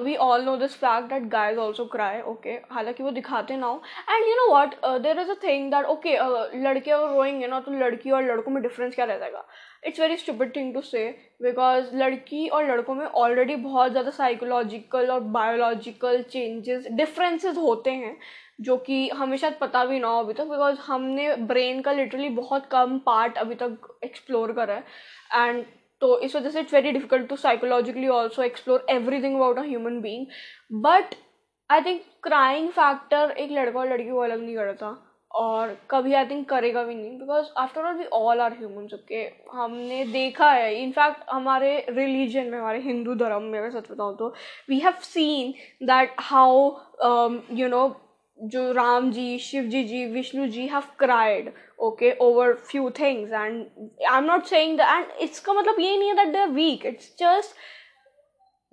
we 0.04 0.16
all 0.16 0.44
know 0.44 0.56
this 0.58 0.76
fact 0.76 1.10
that 1.10 1.24
guys 1.30 1.58
also 1.60 1.86
cry 1.86 2.22
okay 2.32 2.50
हालाँकि 2.72 3.04
वो 3.04 3.12
दिखाते 3.12 3.58
ना 3.58 3.68
हो। 3.68 3.82
And 4.10 4.28
you 4.28 4.36
know 4.36 4.50
what 4.52 4.76
there 5.04 5.20
is 5.20 5.32
a 5.32 5.36
thing 5.44 5.72
that 5.72 5.86
okay 5.88 6.18
लड़के 6.64 6.92
और 6.92 7.00
रोइंग 7.02 7.16
रोएँगे 7.18 7.48
ना 7.48 7.60
तो 7.60 7.72
लड़की 7.74 8.12
और 8.12 8.24
लड़कों 8.24 8.52
में 8.52 8.62
डिफरेंस 8.64 8.96
क्या 8.96 9.06
रह 9.06 9.18
जाएगा? 9.18 9.46
It's 9.88 10.00
very 10.00 10.18
stupid 10.18 10.56
thing 10.56 10.74
to 10.74 10.82
say 10.82 11.08
because 11.42 11.96
लड़की 11.96 12.48
और 12.48 12.70
लड़कों 12.72 12.96
में 12.96 13.06
ऑलरेडी 13.06 13.56
बहुत 13.58 13.92
ज़्यादा 13.92 14.10
साइकोलॉजिकल 14.12 15.12
और 15.12 15.20
बायोलॉजिकल 15.36 16.22
चेंजेस 16.24 16.88
डिफरेंसेस 16.92 17.58
होते 17.58 17.92
हैं, 17.92 18.18
जो 18.62 18.78
कि 18.78 19.08
हमें 19.10 19.38
शायद 19.38 19.58
पता 19.62 19.84
भी 19.86 20.00
ना 20.00 20.08
हो 20.08 20.20
अभी 20.20 20.34
तक 20.34 20.46
बिकॉज़ 20.46 20.78
हमने 20.82 21.36
ब्रेन 21.48 21.82
का 21.82 21.92
लिटरली 21.92 22.30
बहुत 22.32 22.66
कम 22.72 22.98
पार्ट 23.06 23.38
अभी 23.38 23.56
तक 23.56 23.98
एक्सप्लोर 24.04 24.52
करा 24.54 24.74
है। 24.74 24.84
एंड 25.36 25.66
तो 26.02 26.18
इस 26.20 26.36
वजह 26.36 26.50
से 26.50 26.60
it's 26.60 26.74
very 26.74 26.92
difficult 26.92 27.28
to 27.30 27.36
psychologically 27.38 28.08
also 28.18 28.44
explore 28.44 28.86
everything 28.90 29.36
about 29.36 29.58
a 29.60 29.64
human 29.64 30.00
being 30.02 30.26
but 30.84 31.16
I 31.70 31.82
think 31.82 32.02
crying 32.24 32.70
factor 32.72 33.32
एक 33.38 33.52
लड़का 33.52 33.80
और 33.80 33.88
लड़की 33.90 34.10
को 34.10 34.20
अलग 34.20 34.42
नहीं 34.42 34.56
करता 34.56 34.96
और 35.32 35.76
कभी 35.92 36.14
आई 36.14 36.26
थिंक 36.26 36.48
करेगा 36.50 36.84
भी 36.84 36.96
नहीं। 36.96 37.18
Because 37.20 37.48
after 37.58 37.86
all 37.86 37.96
we 37.96 38.06
all 38.14 38.40
are 38.42 38.54
human 38.54 38.88
सबके 38.88 39.24
हमने 39.54 40.04
देखा 40.06 40.52
है। 40.52 40.74
इनफैक्ट 40.84 41.24
हमारे 41.32 41.86
रिलीजन 41.90 42.46
में, 42.46 42.58
हमारे 42.60 42.80
हिंदू 42.82 43.16
धर्म 43.16 43.44
में 43.44 43.60
अगर 43.60 43.70
सच 43.72 43.92
बताऊँ 43.92 44.16
तो 44.18 44.34
we 44.70 44.80
have 44.80 44.94
seen 45.04 45.54
that 45.88 46.16
how 46.22 46.66
you 47.54 47.68
know 47.68 47.88
जो 48.42 48.72
Ram 48.72 49.12
ji, 49.12 49.38
Shiv 49.40 49.64
ji 49.64 49.84
ji, 49.84 50.06
Vishnu 50.06 50.48
ji 50.48 50.68
have 50.68 50.84
cried 51.00 51.52
okay 51.80 52.12
over 52.22 52.54
few 52.72 52.90
things 53.00 53.32
and 53.32 53.66
I 54.10 54.18
am 54.18 54.24
not 54.24 54.46
saying 54.46 54.78
that 54.78 54.90
and 54.90 55.22
इसका 55.30 55.54
मतलब 55.54 55.80
ये 55.80 55.98
नहीं 55.98 56.10
है 56.10 56.16
that 56.16 56.34
they 56.34 56.40
are 56.40 56.50
weak 56.50 56.86
it's 56.86 57.16
just 57.20 57.56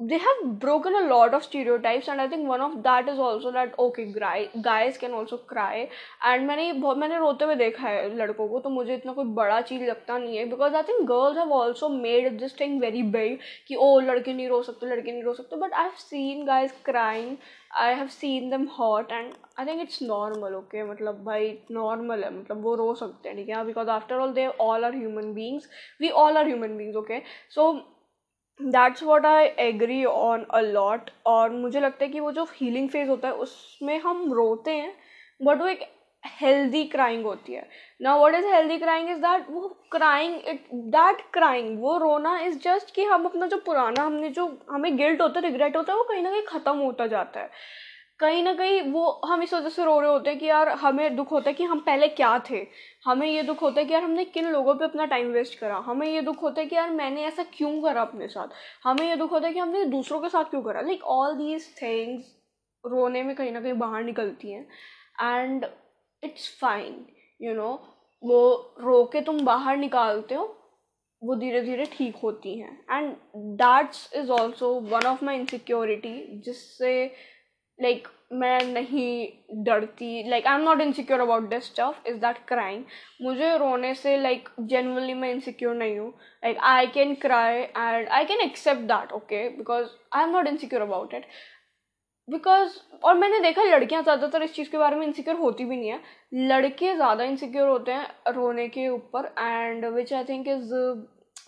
they 0.00 0.18
have 0.18 0.59
broken 0.59 0.92
a 0.92 1.07
lot 1.07 1.35
of 1.35 1.44
stereotypes, 1.44 2.09
and 2.09 2.20
i 2.20 2.27
think 2.27 2.48
one 2.48 2.61
of 2.61 2.83
that 2.83 3.09
is 3.09 3.16
also 3.16 3.53
that, 3.53 3.74
okay 3.79 4.12
guys 4.61 4.98
can 4.98 5.12
also 5.12 5.38
cry. 5.38 5.88
And 6.20 6.46
मैंने 6.46 6.72
बहुत, 6.72 6.98
मैंने 6.98 7.18
रोते 7.18 7.44
हुए 7.44 7.55
देखा 7.57 7.88
है 7.88 8.16
लड़कों 8.16 8.48
को 8.48 8.61
तो 8.61 8.70
मुझे 8.70 8.94
इतना 8.94 9.12
कोई 9.12 9.24
बड़ा 9.35 9.61
चीज़ 9.61 9.83
लगता 9.83 10.18
नहीं 10.18 10.37
है 10.37 10.44
because 10.50 10.74
I 10.74 10.83
think 10.83 11.07
girls 11.09 11.38
have 11.38 11.53
also 11.53 11.88
made 11.88 12.38
this 12.38 12.59
thing 12.61 12.81
very 12.81 13.03
big 13.03 13.38
कि, 13.68 13.74
ओ, 13.74 13.98
लड़के 14.00 14.33
नहीं 14.33 14.48
रो 14.48 14.62
सकते, 14.62 14.87
लड़के 14.87 15.12
नहीं 15.12 15.22
रो 15.22 15.35
सकते. 15.35 15.57
But 15.57 15.72
I 15.72 15.85
have 15.85 15.92
seen 15.98 16.44
guys 16.46 16.72
crying 16.85 17.37
I 17.74 17.94
have 17.94 18.06
seen 18.08 18.48
them 18.50 18.64
hot 18.78 19.12
and 19.12 19.32
I 19.58 19.66
think 19.66 19.80
it's 19.82 20.02
normal 20.02 20.54
okay 20.54 20.82
मतलब 20.84 21.22
भाई 21.24 21.48
नॉर्मल 21.70 22.24
है। 22.24 22.32
मतलब 22.34 22.62
वो 22.64 22.74
रो 22.74 22.94
सकते 22.94 23.28
हैं, 23.28 23.37
ठीक 23.38 23.48
है? 23.48 23.64
Because 23.66 23.88
after 23.90 24.16
all 24.16 24.32
they 24.32 24.46
all 24.60 24.84
are 24.84 24.94
human 24.96 25.32
beings 25.34 25.68
we 26.00 26.08
all 26.22 26.37
are 26.37 26.46
human 26.46 26.76
beings 26.78 26.96
okay 26.96 27.20
so 27.54 27.72
that's 28.60 29.02
what 29.02 29.26
I 29.26 29.44
agree 29.60 30.04
on 30.04 30.44
a 30.50 30.60
lot 30.60 31.10
और 31.26 31.50
मुझे 31.52 31.80
लगता 31.80 32.04
है 32.04 32.10
कि 32.10 32.20
वो 32.20 32.32
जो 32.32 32.44
हीलिंग 32.54 32.88
फ़ेज़ 32.90 33.08
होता 33.10 33.28
है, 33.28 33.34
उसमें 33.34 33.98
हम 34.00 34.32
रोते 34.32 34.70
हैं 34.72 34.94
बट 35.40 35.60
वो 35.60 35.66
एक 35.68 35.82
हेल्दी 36.24 36.84
क्राइंग 36.84 37.24
होती 37.24 37.52
है। 37.52 37.68
ना 38.02 38.16
what 38.16 38.34
is 38.34 38.46
healthy 38.46 38.78
crying 38.78 39.10
is 39.10 39.18
that 39.18 39.46
वो 39.50 39.68
क्राइंग 39.92 40.34
इट 40.48 40.68
दैट 40.74 41.20
क्राइंग 41.32 41.80
वो 41.80 41.96
रोना 41.98 42.38
इज़ 42.40 42.58
जस्ट 42.58 42.94
कि 42.94 43.04
हम 43.04 43.24
अपना 43.24 43.46
जो 43.46 43.56
पुराना, 43.56 44.02
हमने 44.02 44.28
जो, 44.28 44.58
हमें 44.70 44.96
गिल्ट 44.96 45.20
होता 45.20 45.40
है 45.40 45.46
रिग्रेट 45.46 45.76
होता 45.76 45.92
है, 45.92 45.98
वो 45.98 46.04
कहीं 46.04 46.22
ना 46.22 46.30
कहीं 46.30 46.42
ख़त्म 46.42 46.76
होता 46.76 47.06
जाता 47.06 47.40
है। 47.40 47.50
कहीं 48.18 48.42
ना 48.42 48.54
कहीं 48.54 48.82
वो, 48.82 49.20
हम 49.26 49.42
इस 49.42 49.54
वजह 49.54 49.68
से 49.68 49.84
रो 49.84 50.00
रहे 50.00 50.10
होते 50.10 50.30
हैं 50.30 50.38
कि 50.38 50.46
यार, 50.46 50.68
हमें 50.68 51.16
दुख 51.16 51.32
होता 51.32 51.50
है 51.50 51.54
कि 51.54 51.64
हम 51.64 51.80
पहले 51.80 52.08
क्या 52.08 52.42
थे? 52.50 52.66
हमें 53.04 53.26
ये 53.28 53.42
दुख 53.42 53.62
होता 53.62 53.80
है 53.80 53.87
कि 53.87 53.94
यार, 53.94 54.02
हमने 54.02 54.24
किन 54.24 54.48
लोगों 54.48 54.74
पे 54.74 54.84
अपना 54.84 55.04
टाइम 55.04 55.26
वेस्ट 55.26 55.58
करा? 55.58 55.76
हमें 55.76 56.06
ये 56.06 56.20
दुख 56.20 56.42
होता 56.42 56.60
है 56.60 56.66
कि 56.66 56.76
यार, 56.76 56.90
मैंने 56.90 57.24
ऐसा 57.24 57.42
क्यों 57.42 57.82
करा 57.82 58.00
अपने 58.00 58.28
साथ? 58.28 58.48
हमें 58.84 59.08
ये 59.08 59.16
दुख 59.16 59.32
होता 59.32 59.46
है 59.46 59.52
कि 59.52 59.60
हमने 59.60 59.84
दूसरों 59.84 60.20
के 60.20 60.28
साथ 60.28 60.44
क्यों 60.44 60.62
करा? 60.62 60.80
लाइक 60.80 61.04
ऑल 61.04 61.34
दीज 61.34 61.82
थिंग्स 61.82 62.24
रोने 62.87 63.22
में 63.22 63.37
कहीं 63.37 63.52
ना 63.52 63.60
कहीं 63.60 63.72
बाहर 63.72 64.04
निकलती 64.04 64.52
हैं। 64.52 64.68
And 65.22 65.66
it's 66.24 66.48
fine 66.60 67.04
you 67.40 67.54
know 67.54 67.72
वो 68.22 68.40
रो 68.80 69.04
के 69.12 69.20
तुम 69.20 69.44
बाहर 69.44 69.76
निकालते 69.76 70.34
हो 70.34 70.44
वो 71.22 71.34
धीरे 71.37 71.60
धीरे 71.62 71.84
ठीक 71.92 72.16
होती 72.22 72.58
हैं। 72.58 72.78
And 72.90 73.14
that's 73.60 74.10
is 74.16 74.30
also 74.32 74.72
one 74.90 75.06
of 75.06 75.24
my 75.24 75.37
insecurity 75.37 76.18
जिससे 76.44 76.92
लाइक 77.78 77.98
like, 77.98 78.12
मैं 78.32 78.60
नहीं 78.66 79.62
डरती। 79.64 80.28
Like 80.30 80.46
I 80.46 80.58
am 80.58 80.62
not 80.64 80.80
insecure 80.80 81.20
about 81.20 81.48
this 81.48 81.64
stuff 81.64 82.08
is 82.08 82.16
that 82.18 82.37
crying 82.48 82.84
मुझे 83.22 83.56
रोने 83.58 83.94
से 83.94 84.16
लाइक 84.16 84.48
जेनवनली 84.60 85.14
मैं 85.14 85.30
इनसिक्योर 85.32 85.74
नहीं 85.74 85.98
हूँ। 85.98 86.08
Like 86.44 86.58
I 86.62 86.87
can 86.94 87.14
cry 87.22 87.56
and 87.56 88.08
I 88.08 88.24
can 88.24 88.40
accept 88.40 88.80
that 88.92 89.12
okay 89.12 89.48
because 89.56 89.88
I 90.16 90.24
am 90.24 90.30
not 90.30 90.46
insecure 90.46 90.82
about 90.82 91.14
it 91.14 91.26
because 92.28 92.78
और 93.04 93.14
मैंने 93.14 93.38
देखा 93.40 93.62
लड़कियाँ 93.64 94.02
ज़्यादातर 94.02 94.42
इस 94.42 94.52
चीज़ 94.54 94.70
के 94.70 94.78
बारे 94.78 94.96
में 94.96 95.06
इनसिक्योर 95.06 95.37
होती 95.37 95.64
भी 95.64 95.76
नहीं 95.76 95.88
है। 95.88 96.00
लड़के 96.48 96.94
ज़्यादा 96.94 97.24
इनसिक्योर 97.24 97.68
होते 97.68 97.92
हैं 97.92 98.32
रोने 98.34 98.68
के 98.68 98.88
ऊपर 98.88 99.34
and 99.38 99.84
which 99.94 100.12
I 100.12 100.24
think 100.24 100.48
is 100.48 100.72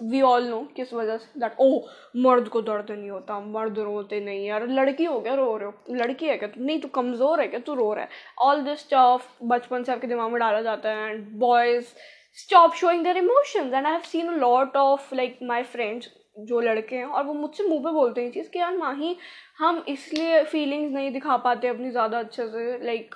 we 0.02 0.20
all 0.22 0.46
know 0.48 0.60
किस 0.76 0.92
वजह 0.94 1.16
से 1.16 1.40
दैट 1.40 1.56
ओ 1.60 1.68
मर्द 2.16 2.48
को 2.48 2.60
दर्द 2.62 2.90
नहीं 2.90 3.10
होता, 3.10 3.38
मर्द 3.40 3.78
रोते 3.78 4.20
नहीं 4.20 4.46
यार, 4.46 4.66
लड़की 4.68 5.04
हो 5.04 5.20
गया, 5.20 5.34
रो 5.34 5.56
रहे 5.56 5.66
हो। 5.66 5.94
लड़की 5.96 6.26
है 6.26 6.36
क्या 6.36 6.48
तू? 6.48 6.64
नहीं, 6.64 6.80
तू 6.80 6.88
कमज़ोर 6.88 7.40
है 7.40 7.46
क्या? 7.48 7.60
तू 7.60 7.74
रो 7.74 7.92
रहा 7.94 8.04
है। 8.04 8.10
ऑल 8.40 8.60
दिस 8.62 8.80
स्टफ़ 8.80 9.28
बचपन 9.44 9.84
से 9.84 9.92
आपके 9.92 10.06
दिमाग 10.06 10.30
में 10.30 10.38
डाला 10.40 10.60
जाता 10.62 10.90
है 10.90 11.10
and 11.10 11.26
boys 11.38 11.86
stop 12.38 12.74
showing 12.74 13.02
their 13.04 13.16
emotions 13.16 13.72
and 13.74 13.86
I 13.86 13.92
have 13.92 14.02
seen 14.06 14.28
a 14.28 14.36
lot 14.38 14.76
of 14.76 15.14
like 15.14 15.38
my 15.42 15.62
friends 15.64 16.10
जो 16.38 16.60
लड़के 16.60 16.96
हैं, 16.96 17.04
और 17.04 17.24
वो 17.24 17.34
मुझसे 17.34 17.64
मुँह 17.64 17.80
पे 17.80 17.90
बोलते 17.92 18.22
हैं 18.22 18.30
चीज़ 18.32 18.48
कि 18.50 18.58
यार 18.58 18.76
माही, 18.76 19.16
हम 19.58 19.84
इसलिए 19.88 20.42
फीलिंग्स 20.44 20.92
नहीं 20.92 21.10
दिखा 21.12 21.36
पाते 21.38 21.68
अपनी 21.68 21.90
ज़्यादा 21.90 22.18
अच्छे 22.18 22.46
से 22.48 22.84
लाइक 22.84 23.14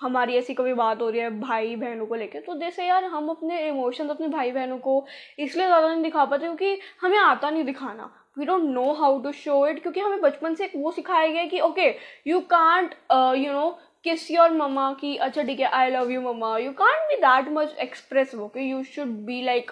हमारी 0.00 0.36
ऐसी 0.36 0.54
कभी 0.54 0.72
बात 0.74 1.00
हो 1.02 1.08
रही 1.10 1.20
है 1.20 1.30
भाई 1.40 1.74
बहनों 1.76 2.06
को 2.06 2.14
लेकर 2.14 2.40
तो 2.40 2.54
जैसे 2.58 2.86
यार 2.86 3.04
हम 3.06 3.28
अपने 3.30 3.66
इमोशंस 3.68 4.10
अपने 4.10 4.28
भाई 4.28 4.52
बहनों 4.52 4.78
को 4.78 5.04
इसलिए 5.38 5.66
ज़्यादा 5.66 5.88
नहीं 5.88 6.02
दिखा 6.02 6.24
पाते 6.24 6.44
क्योंकि 6.44 6.78
हमें 7.02 7.18
आता 7.18 7.50
नहीं 7.50 7.64
दिखाना। 7.64 8.10
We 8.38 8.44
don't 8.46 8.62
know 8.64 8.92
how 8.94 9.18
to 9.22 9.32
show 9.34 9.66
it 9.66 9.82
क्योंकि 9.82 10.00
हमें 10.00 10.20
बचपन 10.20 10.54
से 10.54 10.70
वो 10.76 10.90
सिखाया 10.92 11.26
गया 11.26 11.44
कि 11.46 11.60
okay 11.60 11.88
you 12.26 12.40
can't 12.50 12.94
you 13.12 13.52
know 13.52 13.70
kiss 14.04 14.30
your 14.30 14.50
mama 14.52 14.92
की 15.00 15.16
अच्छा 15.18 15.42
ठीक 15.42 15.60
है 15.60 15.66
I 15.68 15.90
love 15.90 16.10
you 16.10 16.20
mama 16.22 16.56
you 16.58 16.72
can't 16.72 17.08
be 17.08 17.16
that 17.16 17.48
much 17.52 17.74
express 17.80 18.34
okay 18.34 18.60
you 18.60 18.82
should 18.84 19.08
be 19.26 19.42
like 19.42 19.70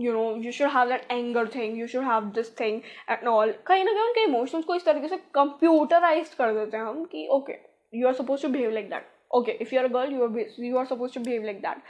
you 0.00 0.12
know 0.12 0.24
you 0.42 0.52
should 0.52 0.70
have 0.70 0.88
that 0.88 1.12
anger 1.12 1.48
thing 1.54 1.78
you 1.78 1.86
should 1.86 2.04
have 2.04 2.30
this 2.34 2.58
thing 2.60 2.80
and 3.10 3.28
all 3.28 3.52
कहीं 3.66 3.84
ना 3.84 3.92
कहीं 3.92 4.02
उनके 4.02 4.24
emotions 4.24 4.64
को 4.64 4.74
इस 4.74 4.84
तरीके 4.84 5.08
से 5.08 5.16
computerise 5.34 6.34
कर 6.34 6.54
देते 6.54 6.76
हैं 6.76 6.84
हम 6.84 7.04
कि 7.04 7.26
okay 7.32 7.58
you 7.92 8.06
are 8.08 8.14
suppose 8.14 8.42
to 8.42 8.48
behave 8.48 8.70
like 8.70 8.88
that 8.90 9.08
okay 9.34 9.52
if 9.52 9.74
you 9.74 9.80
are 9.80 9.88
girl 9.88 10.12
you 10.12 10.24
are 10.24 10.64
you 10.64 10.78
are 10.78 10.84
suppose 10.86 11.14
to 11.14 11.20
behave 11.20 11.44
like 11.44 11.60
that 11.62 11.82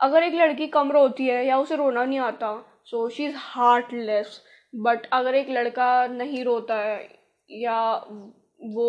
अगर 0.00 0.22
एक 0.22 0.34
लड़की 0.34 0.66
कम 0.66 0.92
रोती 0.92 1.26
है 1.26 1.44
या 1.46 1.58
उसे 1.58 1.76
रोना 1.76 2.04
नहीं 2.04 2.18
आता 2.20 2.54
so 2.86 3.08
she 3.08 3.24
is 3.24 3.34
heartless 3.38 4.40
but 4.74 5.06
अगर 5.12 5.34
एक 5.34 5.50
लड़का 5.50 6.06
नहीं 6.06 6.44
रोता 6.44 6.78
है 6.78 7.08
या 7.50 7.80
वो 8.64 8.88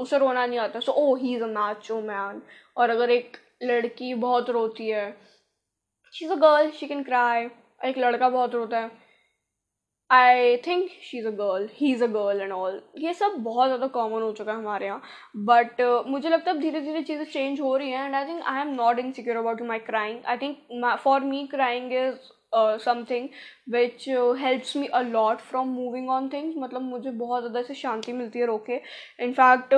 उसे 0.00 0.18
रोना 0.18 0.46
नहीं 0.46 0.58
आता। 0.58 0.80
So 0.80 0.92
oh 0.92 1.14
he 1.16 1.34
is 1.34 1.42
a 1.42 1.46
Macho 1.48 2.00
man 2.02 2.42
और 2.76 2.90
अगर 2.90 3.10
एक 3.10 3.36
लड़की 3.62 4.14
बहुत 4.16 4.50
रोती 4.50 4.88
है 4.88 5.10
she 6.14 6.24
is 6.24 6.32
a 6.32 6.36
girl 6.36 6.70
she 6.70 6.86
can 6.86 7.02
cry 7.04 7.44
एक 7.84 7.98
लड़का 7.98 8.28
बहुत 8.28 8.54
रोता 8.54 8.78
है 8.78 8.90
I 10.10 10.56
think 10.66 10.88
she 11.02 11.18
is 11.18 11.26
a 11.26 11.30
girl 11.38 11.68
he 11.74 11.92
is 11.92 12.04
a 12.04 12.06
girl 12.08 12.40
and 12.40 12.52
all 12.52 12.80
ये 12.98 13.12
सब 13.14 13.34
बहुत 13.40 13.66
ज़्यादा 13.66 13.86
कॉमन 13.96 14.22
हो 14.22 14.30
चुका 14.32 14.52
है 14.52 14.58
हमारे 14.58 14.86
यहाँ। 14.86 15.02
बट 15.36 15.80
uh, 15.80 16.06
मुझे 16.06 16.28
लगता 16.28 16.50
है 16.50 16.58
धीरे 16.60 16.80
धीरे 16.80 17.02
चीज़ें 17.02 17.24
चेंज 17.24 17.60
हो 17.60 17.76
रही 17.76 17.90
हैं 17.90 18.04
and 18.04 18.14
I 18.14 18.24
think 18.26 18.42
I 18.44 18.60
am 18.60 18.74
not 18.74 18.98
insecure 19.12 19.36
about 19.36 19.62
my 19.62 19.78
crying 19.90 20.24
I 20.26 20.36
think 20.38 20.96
for 21.04 21.20
me 21.24 21.46
crying 21.50 21.92
is 21.92 22.30
something 22.52 23.28
which 23.72 24.08
helps 24.40 24.76
me 24.76 24.86
a 24.88 25.00
lot 25.02 25.38
from 25.40 25.68
moving 25.70 26.08
on 26.10 26.28
things 26.32 26.54
मतलब 26.58 26.82
मुझे 26.82 27.10
बहुत 27.12 27.42
ज़्यादा 27.42 27.62
से 27.62 27.74
शांति 27.74 28.12
मिलती 28.12 28.38
है 28.38 28.46
रो 28.46 28.56
के. 28.70 28.80
इनफैक्ट 29.24 29.74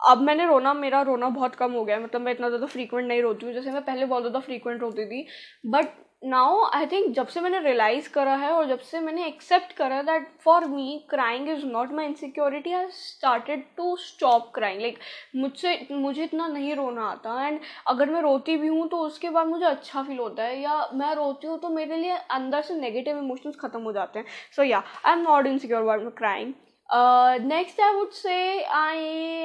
अब 0.00 0.20
मैंने 0.22 0.46
रोना, 0.46 0.72
मेरा 0.74 1.00
रोना 1.02 1.28
बहुत 1.30 1.54
कम 1.54 1.72
हो 1.72 1.84
गया 1.84 1.96
है. 1.96 2.02
मतलब 2.02 2.20
मैं 2.20 2.32
इतना 2.32 2.48
ज़्यादा 2.48 2.66
फ्रीक्वेंट 2.66 3.06
नहीं 3.08 3.22
रोती 3.22 3.46
हूँ. 3.46 3.54
जैसे 3.54 3.70
मैं 3.72 3.82
पहले 3.84 4.06
बहुत 4.06 4.22
ज़्यादा 4.22 4.40
फ्रीक्वेंट 4.40 4.80
रोती 4.82 5.06
थी 5.06 5.26
बट 5.66 5.88
नाउ 6.22 6.64
आई 6.74 6.86
थिंक 6.86 7.14
जब 7.14 7.26
से 7.26 7.40
मैंने 7.40 7.58
रियलाइज़ 7.58 8.08
करा 8.12 8.34
है 8.36 8.50
और 8.52 8.66
जब 8.68 8.78
से 8.80 9.00
मैंने 9.00 9.26
एक्सेप्ट 9.26 9.72
करा 9.72 10.00
that 10.02 10.26
for 10.40 10.64
me 10.64 10.98
crying 11.10 11.48
is 11.48 11.64
not 11.66 11.92
my 11.92 12.06
insecurity 12.06 12.72
I 12.72 12.86
started 12.92 13.64
to 13.76 13.96
stop 13.96 14.50
crying 14.54 14.80
like 14.80 14.98
मुझसे, 15.36 15.86
मुझे 15.92 16.24
इतना 16.24 16.48
नहीं 16.48 16.74
रोना 16.74 17.04
आता 17.04 17.46
एंड 17.46 17.60
अगर 17.86 18.10
मैं 18.10 18.22
रोती 18.22 18.56
भी 18.56 18.68
हूँ 18.68 18.88
तो 18.88 18.98
उसके 19.06 19.30
बाद 19.30 19.46
मुझे 19.46 19.64
अच्छा 19.66 20.02
फील 20.02 20.18
होता 20.18 20.42
है 20.42 20.60
या 20.60 20.88
मैं 20.94 21.14
रोती 21.14 21.46
हूँ 21.46 21.58
तो 21.60 21.68
मेरे 21.70 21.96
लिए 21.96 22.16
अंदर 22.30 22.62
से 22.62 22.80
नेगेटिव 22.80 23.18
इमोशंस 23.18 23.56
ख़त्म 23.60 23.82
हो 23.82 23.92
जाते 23.92 24.18
हैं. 24.18 24.26
So 24.56 24.62
yeah 24.62 24.82
I 25.06 25.12
am 25.12 25.22
not 25.22 25.46
insecure 25.46 25.82
about 25.82 26.16
crying 26.18 26.52
next 26.92 27.80
I 27.80 27.92
would 27.94 28.10
say 28.10 28.62
I 28.64 28.98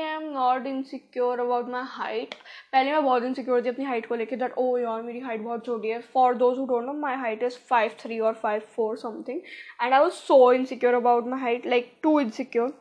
am 0.04 0.24
not 0.34 0.66
insecure 0.68 1.40
about 1.40 1.68
my 1.70 1.84
height 1.88 2.34
पहले 2.72 2.92
मैं 2.92 3.04
बहुत 3.04 3.24
इनसिक्योर 3.24 3.62
थी 3.66 3.70
अपनी 3.70 3.86
हाइट 3.86 4.06
को 4.06 4.16
लेकर 4.16 4.36
दैट 4.36 4.54
ओ 4.58 4.78
यार, 4.78 5.02
मेरी 5.02 5.20
हाइट 5.20 5.42
बहुत 5.42 5.66
छोटी 5.66 5.90
है। 5.90 6.00
For 6.14 6.36
those 6.36 6.58
who 6.60 6.66
don't 6.66 6.86
know 6.86 6.94
my 6.94 7.16
height 7.16 7.44
is 7.44 7.58
five 7.70 7.92
three 8.00 8.20
और 8.20 8.34
five 8.34 8.62
four 8.76 8.98
something 8.98 9.42
and 9.82 9.94
I 9.94 10.00
was 10.00 10.14
so 10.14 10.52
insecure 10.54 10.94
about 10.94 11.28
my 11.28 11.42
height 11.42 11.68
like 11.68 11.94
to 12.04 12.20
insecure 12.20 12.74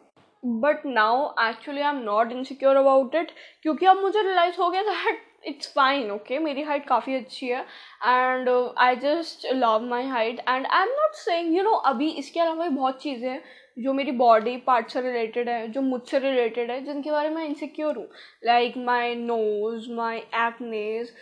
but 0.42 0.86
now 0.86 1.28
actually 1.48 1.80
I 1.80 1.94
am 1.94 2.02
not 2.04 2.32
insecure 2.32 2.76
about 2.76 3.14
it 3.14 3.30
क्योंकि 3.62 3.86
अब 3.86 4.00
मुझे 4.02 4.22
realize 4.22 4.60
हो 4.60 4.70
गया 4.70 4.82
that 4.82 5.22
it's 5.46 5.72
fine 5.74 6.10
okay 6.10 6.38
मेरी 6.38 6.62
height 6.62 6.86
काफ़ी 6.86 7.14
अच्छी 7.14 7.48
है 7.48 7.60
and 8.06 8.48
I 8.78 8.96
just 8.96 9.46
love 9.54 9.88
my 9.88 10.06
height 10.06 10.40
and 10.40 10.66
I 10.66 10.82
am 10.82 10.94
not 11.00 11.14
saying 11.16 11.56
you 11.56 11.62
know 11.62 11.72
अभी 11.90 12.08
इसके 12.12 12.40
अलावा 12.40 12.68
भी 12.68 12.74
बहुत 12.76 13.02
चीज़ें 13.02 13.28
हैं 13.30 13.42
जो 13.78 13.92
मेरी 13.92 14.12
बॉडी 14.12 14.56
पार्ट 14.66 14.90
से 14.90 15.00
रिलेटेड 15.00 15.48
है, 15.48 15.66
जो 15.68 15.80
मुझसे 15.82 16.18
रिलेटेड 16.18 16.70
है, 16.70 16.84
जिनके 16.84 17.10
बारे 17.10 17.30
में 17.30 17.44
इनसिक्योर 17.44 17.96
हूँ। 17.96 18.06
Like 18.44 18.76
my 18.78 19.14
nose 19.14 19.90
my 19.92 20.18
acnes 20.18 21.12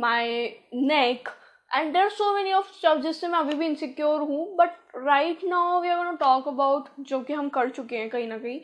my 0.00 0.48
neck 0.74 1.28
and 1.70 1.92
there 1.92 2.08
so 2.08 2.32
many 2.34 2.52
of 2.52 2.72
stuff 2.72 2.98
जिससे 3.02 3.28
मैं 3.28 3.38
अभी 3.38 3.54
भी 3.56 3.66
इनसिक्योर 3.66 4.20
हूँ 4.20 4.56
but 4.56 4.70
right 4.96 5.44
now 5.44 5.80
we 5.82 5.88
are 5.88 6.14
talk 6.16 6.48
about 6.48 6.88
जो 7.00 7.20
कि 7.20 7.32
हम 7.32 7.48
कर 7.48 7.70
चुके 7.70 7.96
हैं 7.96 8.08
कहीं 8.10 8.28
ना 8.28 8.38
कहीं। 8.38 8.60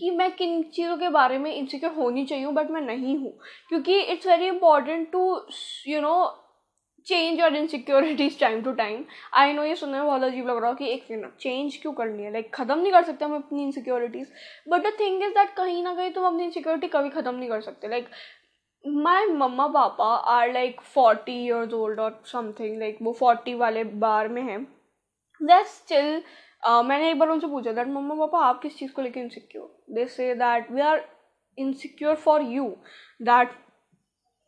कि 0.00 0.10
मैं 0.10 0.30
किन 0.36 0.62
चीज़ों 0.74 0.96
के 0.96 1.08
बारे 1.08 1.38
में 1.38 1.54
इनसिक्योर 1.54 1.92
होनी 1.94 2.24
चाहिए 2.26 2.46
बट 2.52 2.70
मैं 2.70 2.80
नहीं 2.80 3.16
हूँ। 3.16 3.32
क्योंकि 3.68 4.00
it's 4.02 4.26
very 4.26 4.46
important 4.46 5.10
to 5.12 5.40
you 5.88 6.00
know 6.00 6.14
change 7.06 7.40
और 7.42 7.54
insecurities 7.56 8.38
time 8.40 8.62
to 8.62 8.72
time 8.72 9.04
I 9.34 9.52
know 9.52 9.64
ये 9.64 9.74
सुनने 9.76 9.98
में 9.98 10.06
बहुत 10.06 10.22
अजीब 10.22 10.48
लग 10.48 10.56
रहा 10.56 10.70
हो 10.70 10.74
कि 10.76 10.88
एक 10.92 11.06
मिनट 11.10 11.36
चेंज 11.40 11.76
क्यों 11.82 11.92
करनी 11.92 12.22
है? 12.22 12.32
लाइक 12.32 12.44
like, 12.46 12.56
ख़त्म 12.56 12.78
नहीं 12.78 12.92
कर 12.92 13.02
सकते 13.04 13.24
हम 13.24 13.34
अपनी 13.34 13.62
insecurities 13.62 14.28
but 14.68 14.86
the 14.86 14.92
thing 15.00 15.22
is 15.22 15.32
that 15.34 15.54
कहीं 15.56 15.82
ना 15.82 15.94
कहीं 15.94 16.10
तुम 16.12 16.26
अपनी 16.26 16.44
इनसिक्योरिटी 16.44 16.88
कभी 16.88 17.10
ख़त्म 17.10 17.34
नहीं 17.34 17.48
कर 17.48 17.60
सकते. 17.60 17.88
Like 17.88 18.08
my 18.84 19.26
mama 19.26 19.66
papa 19.68 20.14
are 20.34 20.52
like 20.52 20.80
forty 20.94 21.32
years 21.44 21.72
old 21.74 22.00
और 22.00 22.20
समथिंग 22.26 22.78
लाइक 22.80 22.98
वो 23.02 23.12
फोर्टी 23.12 23.54
वाले 23.54 23.84
बार 24.04 24.28
में 24.28 24.42
हैं. 24.42 24.62
दे 25.40 25.62
स्टिल 25.64 26.22
मैंने 26.62 27.10
एक 27.10 27.18
बार 27.18 27.28
उनसे 27.28 27.46
पूछा 27.46 27.72
दैट 27.72 27.88
मम्मा, 27.88 28.14
पापा, 28.16 28.44
आप 28.46 28.60
किस 28.62 28.78
चीज़ 28.78 28.92
को 28.92 29.02
लेकर 29.02 29.20
insecure 29.20 29.94
they 29.94 30.06
say 30.08 30.34
that 30.34 30.70
we 30.72 30.80
are 30.82 31.04
insecure 31.58 32.14
for 32.16 32.42
you 32.42 32.66
that 33.22 33.58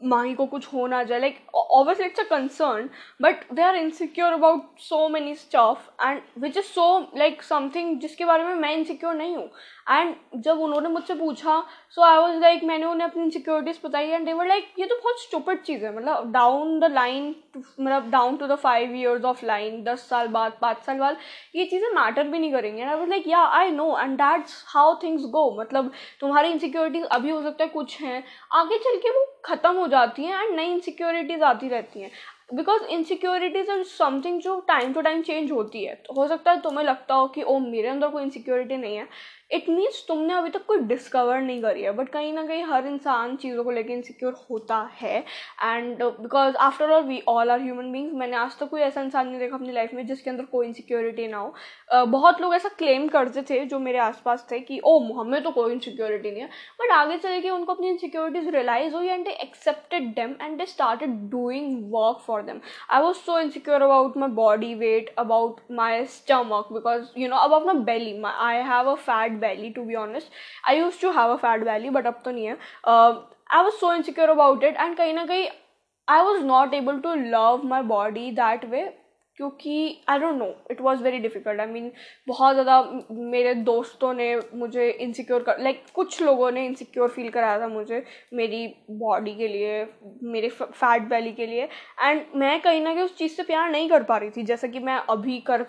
Mahi 0.01 0.35
को 0.35 0.45
कुछ 0.47 0.67
हो 0.73 0.87
ना 0.87 1.03
जाए। 1.05 1.19
Like 1.21 1.37
obviously 1.55 2.07
it's 2.07 2.21
a 2.21 2.23
concern 2.31 2.89
but 3.23 3.45
they 3.55 3.63
are 3.63 3.77
insecure 3.77 4.33
about 4.33 4.79
so 4.81 5.09
many 5.09 5.35
stuff 5.35 5.89
and 6.03 6.21
which 6.39 6.57
is 6.57 6.65
so 6.67 6.87
like 7.19 7.43
something 7.43 7.99
जिसके 8.01 8.25
बारे 8.25 8.45
में 8.45 8.55
मैं 8.55 8.75
इनसिक्योर 8.77 9.15
नहीं 9.15 9.37
हूँ। 9.37 9.49
एंड 9.87 10.43
जब 10.43 10.61
उन्होंने 10.61 10.89
मुझसे 10.89 11.15
पूछा 11.15 11.63
सो 11.95 12.03
आई 12.03 12.19
वॉज़ 12.19 12.41
लाइक 12.41 12.65
मैंने 12.65 12.87
उन्हें 12.87 13.07
अपनी 13.07 13.23
इनसिक्योरिटीज 13.23 13.81
बताई 13.85 14.09
एंड 14.09 14.25
देवर 14.27 14.47
लाइक 14.47 14.69
ये 14.79 14.87
तो 14.87 14.97
बहुत 14.97 15.21
स्टूपिड 15.23 15.63
चीज़ 15.63 15.85
है 15.85 15.95
मतलब 15.97 16.31
डाउन 16.33 16.79
द 16.81 16.91
लाइन 16.93 17.35
मतलब 17.57 18.11
down 18.11 18.37
to 18.37 18.47
the 18.47 18.55
five 18.59 18.95
years 18.97 19.25
of 19.25 19.45
line 19.47 19.83
दस 19.85 20.09
साल 20.09 20.29
बाद, 20.29 20.53
पाँच 20.61 20.85
साल 20.85 20.99
बाद, 20.99 21.17
ये 21.55 21.65
चीज़ें 21.67 21.89
मैटर 21.95 22.29
भी 22.29 22.39
नहीं 22.39 22.53
करेंगे. 22.53 22.83
I 22.83 22.97
was 22.97 23.09
like 23.11 23.29
yeah 23.29 23.41
I 23.59 23.71
know 23.71 23.97
and 23.99 24.17
that's 24.19 24.65
how 24.69 24.95
things 25.03 25.25
go 25.31 25.51
मतलब 25.61 25.93
तुम्हारी 26.21 26.49
इनसिक्योरिटीज 26.49 27.05
अभी 27.13 27.31
हो 27.31 27.43
सकता 27.43 27.65
है 27.65 27.71
कुछ 27.71 28.01
हैं, 28.01 28.23
आगे 28.53 28.79
चल 28.79 28.97
के 28.99 29.11
वो 29.11 29.25
ख़त्म 29.45 29.77
हो 29.77 29.87
जाती 29.89 30.25
हैं 30.25 30.43
एंड 30.43 30.55
नई 30.57 30.71
इनसिक्योरिटीज़ 30.73 31.43
आती 31.45 31.69
रहती 31.69 32.01
हैं। 32.01 32.11
बिकॉज़ 32.55 32.83
इनसिक्योरिटीज 32.93 33.71
आर 33.71 33.83
समथिंग 33.89 34.41
जो 34.43 34.59
टाइम 34.69 34.93
टू 34.93 35.01
टाइम 35.01 35.23
चेंज 35.23 35.53
होती 35.53 35.85
है। 35.85 35.95
तो 36.07 36.15
हो 36.15 36.27
सकता 36.29 36.51
है 36.51 36.61
तुम्हें 36.61 36.85
लगता 36.85 37.15
हो 37.15 37.27
कि 37.29 37.43
ओ 37.43 37.59
मेरे 37.59 37.89
अंदर 37.89 38.09
कोई 38.09 38.23
इनसिक्योरिटी 38.23 38.77
नहीं 38.77 38.97
है। 38.97 39.07
इट 39.53 39.69
मीन्स 39.69 40.05
तुमने 40.09 40.35
अभी 40.35 40.51
तक 40.51 40.65
कोई 40.67 40.79
डिस्कवर 40.87 41.41
नहीं 41.41 41.61
करी 41.63 41.83
है 41.83 41.93
बट 41.93 42.09
कहीं 42.09 42.33
ना 42.33 42.47
कहीं 42.47 42.65
हर 42.65 42.87
इंसान 42.87 43.37
चीज़ों 43.37 43.65
को 43.65 43.71
लेकर 43.71 43.91
इनसिक्योर 43.93 44.37
होता 44.51 44.77
है। 45.01 45.19
And 45.65 46.03
because 46.03 46.57
after 46.67 46.91
all 46.91 47.03
we 47.03 47.23
all 47.29 47.51
are 47.51 47.61
human 47.63 47.93
beings 47.93 48.15
मैंने 48.15 48.37
आज 48.37 48.59
तक 48.61 48.69
कोई 48.71 48.81
ऐसा 48.81 49.01
इंसान 49.01 49.29
नहीं 49.29 49.39
देखा 49.39 49.57
अपनी 49.57 49.73
लाइफ 49.73 49.95
में 49.95 50.07
जिसके 50.07 50.31
अंदर 50.31 50.45
कोई 50.53 50.67
इनसिक्योरिटी 50.67 51.27
ना 51.29 51.39
हो। 51.39 51.55
Uh, 51.95 52.07
बहुत 52.09 52.41
लोग 52.41 52.55
ऐसा 52.55 52.69
क्लेम 52.79 53.07
करते 53.09 53.43
थे 53.51 53.65
जो 53.67 53.79
मेरे 53.79 53.99
आसपास 53.99 54.47
थे 54.51 54.59
कि 54.61 54.81
ओ 54.85 54.99
हमें 55.15 55.43
तो 55.43 55.51
कोई 55.51 55.73
इनसिक्योरिटी 55.73 56.31
नहीं 56.31 56.43
है। 56.43 56.49
बट 56.81 56.91
आगे 56.93 57.17
चले 57.19 57.41
के 57.41 57.51
उनको 57.51 57.73
अपनी 57.73 57.89
इनसिक्योरिटीज 57.89 58.49
रियलाइज़ 58.55 58.95
हुई 58.95 59.09
and 59.09 59.25
they 59.25 59.31
accepted 59.43 60.13
them 60.15 60.35
and 60.43 60.57
they 60.59 60.67
started 60.67 61.19
doing 61.31 61.93
work 61.95 62.23
for 62.27 62.43
them 62.43 62.61
I 62.91 63.03
was 63.03 63.17
so 63.17 63.39
insecure 63.41 63.83
about 63.83 64.17
my 64.17 64.29
body 64.35 64.75
weight 64.77 65.15
about 65.19 65.61
my 65.73 66.05
stomach 66.15 66.73
because 66.73 67.07
you 67.19 67.29
know 67.29 67.37
about 67.39 67.67
my 67.67 67.85
belly 67.85 68.21
I 68.25 68.63
have 68.65 68.91
a 68.91 68.95
fat 68.95 69.33
belly 69.45 69.73
to 69.79 69.85
be 69.91 69.97
honest. 70.05 70.31
I 70.67 70.75
used 70.81 71.01
to 71.03 71.13
have 71.21 71.31
a 71.37 71.39
fat 71.45 71.65
belly 71.71 71.91
but 71.99 72.07
up 72.15 72.25
to 72.25 72.31
nahi 72.39 72.57
uh, 72.85 73.13
i 73.59 73.63
was 73.69 73.79
so 73.85 73.95
insecure 73.95 74.31
about 74.39 74.63
it 74.71 74.77
and 74.87 74.97
kind 74.97 75.19
of, 75.25 75.31
i 76.17 76.23
was 76.31 76.45
not 76.55 76.75
able 76.83 77.01
to 77.07 77.15
love 77.37 77.65
my 77.77 77.83
body 77.95 78.31
that 78.43 78.69
way. 78.77 78.85
क्योंकि 79.39 80.05
I 80.09 80.19
don't 80.19 80.39
know 80.39 80.47
it 80.71 80.81
was 80.81 81.03
very 81.03 81.19
difficult 81.19 81.61
I 81.61 81.67
mean 81.67 81.91
बहुत 82.29 82.55
ज़्यादा 82.55 82.81
मेरे 83.11 83.55
दोस्तों 83.65 84.13
ने 84.15 84.35
मुझे 84.55 84.89
insecure 84.91 85.43
कर 85.43 85.61
like 85.61 85.77
like, 85.77 85.91
कुछ 85.95 86.21
लोगों 86.23 86.51
ने 86.51 86.65
इनसिक्योर 86.67 87.09
फील 87.09 87.29
कराया 87.31 87.61
था 87.61 87.69
मुझे 87.69 88.05
मेरी 88.35 88.67
बॉडी 88.91 89.35
के 89.35 89.49
लिए 89.49 89.87
मेरे 90.23 90.49
फैट 90.49 91.09
बैली 91.09 91.33
के 91.33 91.47
लिए. 91.47 91.69
एंड 92.03 92.23
मैं 92.37 92.61
कहीं 92.61 92.83
ना 92.83 92.95
कहीं 92.95 93.05
उस 93.05 93.17
चीज़ 93.19 93.33
से 93.33 93.43
प्यार 93.43 93.71
नहीं 93.71 93.89
कर 93.91 94.03
पा 94.03 94.17
रही 94.17 94.31
थी 94.31 94.43
जैसा 94.45 94.69
कि 94.69 94.79
मैं 94.81 94.97
अभी 95.11 95.39
कर 95.47 95.63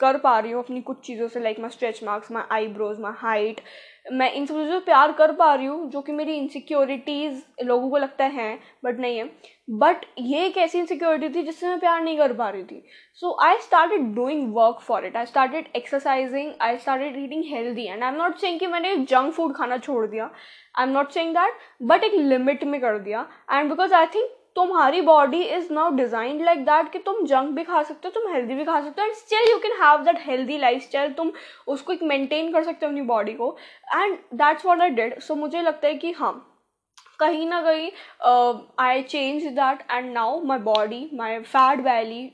कर 0.00 0.18
पा 0.18 0.38
रही 0.38 0.52
हूँ 0.52 0.62
अपनी 0.64 0.80
कुछ 0.82 1.00
चीज़ों 1.06 1.28
से 1.28 1.40
like 1.40 1.60
my 1.60 1.70
stretch 1.70 2.02
marks 2.04 2.30
my 2.32 2.44
eyebrows 2.52 3.00
my 3.00 3.12
height 3.18 3.60
मैं 4.06 4.30
इन 4.32 4.46
सब 4.46 4.54
चीज़ों 4.54 4.78
से 4.78 4.84
प्यार 4.84 5.12
कर 5.12 5.32
पा 5.32 5.54
रही 5.54 5.66
हूँ, 5.66 5.90
जो 5.90 6.00
कि 6.00 6.12
मेरी 6.12 6.34
इनसिक्योरिटीज़ 6.36 7.64
लोगों 7.64 7.90
को 7.90 7.96
लगता 7.98 8.24
है 8.26 8.58
बट 8.84 8.98
नहीं 9.00 9.18
है। 9.18 9.24
बट 9.70 10.04
ये 10.18 10.44
एक 10.46 10.56
ऐसी 10.58 10.78
इनसिक्योरिटी 10.78 11.28
थी 11.34 11.42
जिससे 11.44 11.66
मैं 11.68 11.78
प्यार 11.80 12.02
नहीं 12.02 12.16
कर 12.18 12.32
पा 12.32 12.48
रही 12.48 12.62
थी। 12.64 12.82
So 13.22 13.36
I 13.42 13.58
started 13.58 14.12
doing 14.14 14.52
work 14.54 14.80
for 14.82 15.06
it 15.06 15.16
I 15.16 15.26
started 15.26 15.68
exercising 15.76 16.52
I 16.62 16.76
started 16.78 17.16
eating 17.18 17.44
healthy 17.52 17.86
and 17.86 18.02
I 18.02 18.08
am 18.08 18.16
not 18.16 18.36
saying 18.38 18.58
कि 18.60 18.66
मैंने 18.66 18.96
जंक 18.96 19.32
फ़ूड 19.34 19.54
खाना 19.56 19.78
छोड़ 19.78 20.06
दिया। 20.06 20.30
I 20.78 20.86
am 20.86 20.92
not 20.92 21.10
saying 21.12 21.34
that 21.34 21.58
but 21.82 22.04
एक 22.04 22.14
लिमिट 22.14 22.64
में 22.64 22.80
कर 22.80 22.98
दिया। 22.98 23.26
एंड 23.52 23.70
बिकॉज़ 23.70 23.94
आई 23.94 24.06
थिंक 24.14 24.30
तुम्हारी 24.56 25.00
body 25.00 25.42
is 25.44 25.72
now 25.72 25.90
designed 25.96 26.42
like 26.44 26.64
that 26.64 26.90
कि 26.92 26.98
तुम 26.98 27.24
जंक 27.26 27.50
भी 27.56 27.64
खा 27.64 27.82
सकते 27.82 28.08
हो, 28.08 28.12
तुम 28.12 28.32
हेल्दी 28.32 28.54
भी 28.54 28.64
खा 28.64 28.80
सकते 28.80 29.00
हो 29.00 29.06
and 29.06 29.16
still 29.16 29.50
you 29.50 29.58
can 29.58 29.72
have 29.82 30.02
that 30.04 30.18
healthy 30.26 30.58
lifestyle 30.82 31.12
तुम 31.12 31.32
उसको 31.66 31.92
एक 31.92 32.02
मेंटेन 32.04 32.52
कर 32.52 32.64
सकते 32.64 32.86
हो 32.86 32.90
अपनी 32.90 33.02
बॉडी 33.06 33.32
को. 33.34 33.56
And 33.94 34.16
that's 34.34 34.66
what 34.66 34.80
I 34.80 34.90
did 34.90 35.18
so 35.20 35.34
मुझे 35.34 35.62
लगता 35.62 35.88
है 35.88 35.94
कि 35.94 36.12
हाँ 36.12 36.32
कहीं 37.20 37.46
ना 37.48 37.60
कहीं 37.62 37.90
I 38.80 39.02
change 39.04 39.42
that 39.44 39.86
and 39.90 40.12
now 40.12 40.42
my 40.44 40.58
body 40.60 41.08
my 41.14 41.38
fat 41.40 41.80
belly 41.84 42.30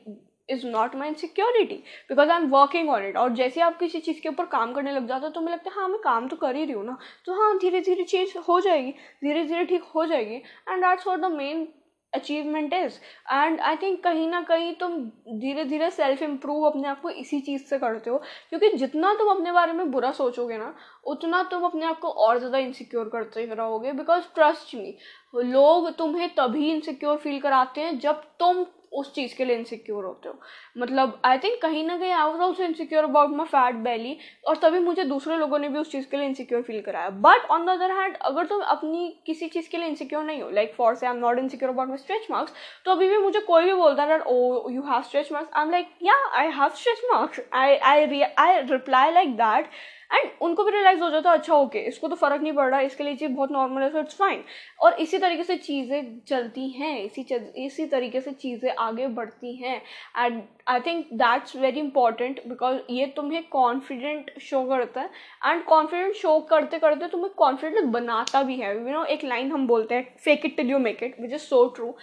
is 0.49 0.67
not 0.67 0.95
my 0.97 1.09
insecurity 1.09 1.75
because 2.09 2.31
I 2.31 2.43
am 2.43 2.49
working 2.51 2.91
on 2.91 3.05
it 3.07 3.17
और 3.17 3.33
जैसे 3.35 3.61
आप 3.61 3.79
किसी 3.79 4.01
चीज़ 4.01 4.21
के 4.21 4.29
ऊपर 4.29 4.45
काम 4.53 4.73
करने 4.75 4.93
लग 4.93 5.09
जाते 5.09 5.27
हो 5.27 5.33
तो 5.33 5.41
मुझे 5.41 5.53
लगता 5.53 5.71
है 5.71 5.77
हाँ 5.77 5.89
मैं 5.89 5.99
काम 6.05 6.29
तो 6.29 6.37
कर 6.37 6.57
ही 6.57 6.65
रही 6.65 6.75
हूँ 6.75 6.85
ना। 6.87 6.97
तो 7.27 7.41
हाँ 7.41 7.57
धीरे 7.59 7.81
धीरे 7.81 8.05
चीज़ 8.05 8.37
हो 8.49 8.61
जाएगी 8.61 8.91
धीरे 9.25 9.45
धीरे 9.45 9.65
ठीक 9.65 9.83
हो 9.95 10.05
जाएगी। 10.07 10.35
And 10.35 10.85
that's 10.85 11.05
for 11.05 11.19
the 11.19 11.33
main 11.33 11.67
achievement 12.13 12.73
is 12.75 12.99
and 13.33 13.61
I 13.61 13.77
think 13.77 14.03
कहीं 14.05 14.29
ना 14.29 14.41
कहीं 14.43 14.73
तुम 14.75 14.97
धीरे 15.41 15.65
धीरे 15.65 15.91
सेल्फ 15.91 16.23
इम्प्रूव 16.23 16.65
अपने 16.67 16.89
आप 16.89 17.01
को 17.01 17.11
इसी 17.11 17.41
चीज़ 17.41 17.63
से 17.65 17.79
करते 17.79 18.11
हो। 18.11 18.19
क्योंकि 18.51 18.71
जितना 18.77 19.13
तुम 19.15 19.31
अपने 19.31 19.53
बारे 19.53 19.73
में 19.73 19.91
बुरा 19.91 20.13
सोचोगे 20.13 20.59
ना, 20.59 20.75
उतना 21.07 21.43
तुम 21.43 21.65
अपने 21.65 21.87
आप 21.87 21.99
को 22.01 22.09
और 22.09 22.39
ज़्यादा 22.39 22.59
इनसिक्योर 22.59 23.09
करते 23.09 23.45
रहोगे। 23.47 23.93
बिकॉज़ 23.93 24.25
ट्रस्ट 24.35 24.75
मी 24.75 24.97
लोग 25.35 25.91
तुम्हें 25.99 26.29
तभी 26.35 26.71
इनसिक्योर 26.73 27.17
फील 27.19 27.41
कराते 27.41 27.81
हैं 27.81 27.99
जब 27.99 28.23
तुम 28.41 28.65
उस 28.93 29.15
चीज़ 29.15 29.37
के 29.37 29.45
लिए 29.45 29.57
इनसिक्योर 29.57 30.05
होते 30.05 30.29
हो। 30.29 30.41
मतलब 30.79 31.21
आई 31.25 31.39
थिंक 31.39 31.61
कहीं 31.63 31.85
ना 31.87 31.97
कहीं 31.99 32.13
I 32.13 32.25
was 32.25 32.43
also 32.43 32.65
insecure 32.65 33.05
about 33.05 33.31
my 33.37 33.47
fat 33.47 33.75
belly 33.85 34.17
और 34.49 34.57
तभी 34.63 34.79
मुझे 34.81 35.05
दूसरे 35.05 35.37
लोगों 35.37 35.59
ने 35.59 35.69
भी 35.69 35.79
उस 35.79 35.91
चीज़ 35.93 36.07
के 36.11 36.17
लिए 36.17 36.27
इनसिक्योर 36.27 36.63
फील 36.63 36.81
कराया। 36.83 37.11
But 37.27 37.51
on 37.51 37.67
the 37.67 37.71
other 37.71 37.91
hand 38.01 38.17
अगर 38.23 38.47
तुम 38.47 38.61
अपनी 38.69 39.09
किसी 39.27 39.49
चीज़ 39.49 39.69
के 39.71 39.79
लिए 39.79 39.89
इनसिक्योर 39.89 40.25
नहीं 40.25 40.43
हो 40.43 40.51
like 40.51 40.75
for 40.75 40.95
say 40.95 41.07
I 41.07 41.13
am 41.13 41.19
not 41.19 41.39
insecure 41.39 41.73
about 41.73 41.89
my 41.89 41.97
stretch 41.99 42.27
marks 42.31 42.53
तो 42.85 42.93
अभी 42.93 43.09
भी 43.09 43.19
मुझे 43.19 43.41
कोई 43.41 43.65
भी 43.65 43.75
बोलता 43.75 44.05
है 44.05 44.21
ओ 44.21 44.69
you 44.71 44.83
have 44.83 45.03
stretch 45.03 45.33
marks 45.33 45.53
I 45.57 45.65
am 45.65 45.71
like 45.71 45.91
yeah 46.03 46.15
I 46.39 46.51
have 46.59 46.69
stretch 46.77 47.03
marks 47.13 47.41
I 47.55 47.77
I 47.93 48.23
I 48.39 48.61
reply 48.63 49.13
like 49.13 49.37
that 49.37 49.71
and 50.11 50.31
उनको 50.43 50.65
भी 50.65 50.71
रियलाइज़ 50.71 51.01
हो 51.01 51.11
जाता 51.11 51.31
है 51.31 51.39
अच्छा 51.39 51.55
ओके 51.55 51.79
इसको 51.89 52.09
तो 52.09 52.17
फ़र्क 52.17 52.43
नहीं 52.43 52.53
पड़ 52.53 52.69
रहा 52.71 52.81
इसके 52.81 53.05
लिए 53.05 53.17
चीज़ 53.17 53.33
बहुत 53.33 53.53
नॉर्मल 53.53 53.83
है 53.83 53.91
सो 53.91 54.01
इट्स 54.01 54.17
फाइन 54.17 54.43
और 54.81 54.95
इसी 55.01 55.19
तरीके 55.19 55.45
से 55.45 55.57
चीज़ें 55.59 56.19
चलती 56.29 56.69
हैं 56.71 56.99
इसी 57.03 57.27
इसी 57.65 57.87
तरीके 57.87 58.21
से 58.21 58.33
चीज़ें 58.33 58.71
आगे 58.71 59.07
बढ़ती 59.19 59.55
हैं। 59.57 59.81
And 60.19 60.43
I 60.69 60.81
think 60.81 61.07
that's 61.15 61.57
very 61.57 61.81
important 61.81 62.41
because 62.49 62.79
ये 62.91 63.07
तुम्हें 63.17 63.43
कॉन्फिडेंट 63.49 64.31
शो 64.41 64.63
करता 64.65 65.01
है। 65.01 65.11
एंड 65.47 65.65
कॉन्फिडेंट 65.65 66.15
शो 66.15 66.39
करते 66.51 66.79
करते 66.79 67.09
तुम्हें 67.09 67.33
कॉन्फिडेंट 67.37 67.85
बनाता 67.93 68.43
भी 68.43 68.57
है। 68.57 68.75
यू 68.75 68.81
you 68.81 68.93
नो 68.93 68.99
know, 68.99 69.07
एक 69.07 69.25
लाइन 69.25 69.53
हम 69.53 69.67
बोलते 69.67 69.95
हैं 69.95 70.15
fake 70.25 70.47
it 70.47 70.57
till 70.57 70.71
you 70.71 70.79
make 70.79 71.03
it 71.03 71.21
which 71.21 71.33
is 71.33 71.43
so 71.43 71.67
true 71.77 71.95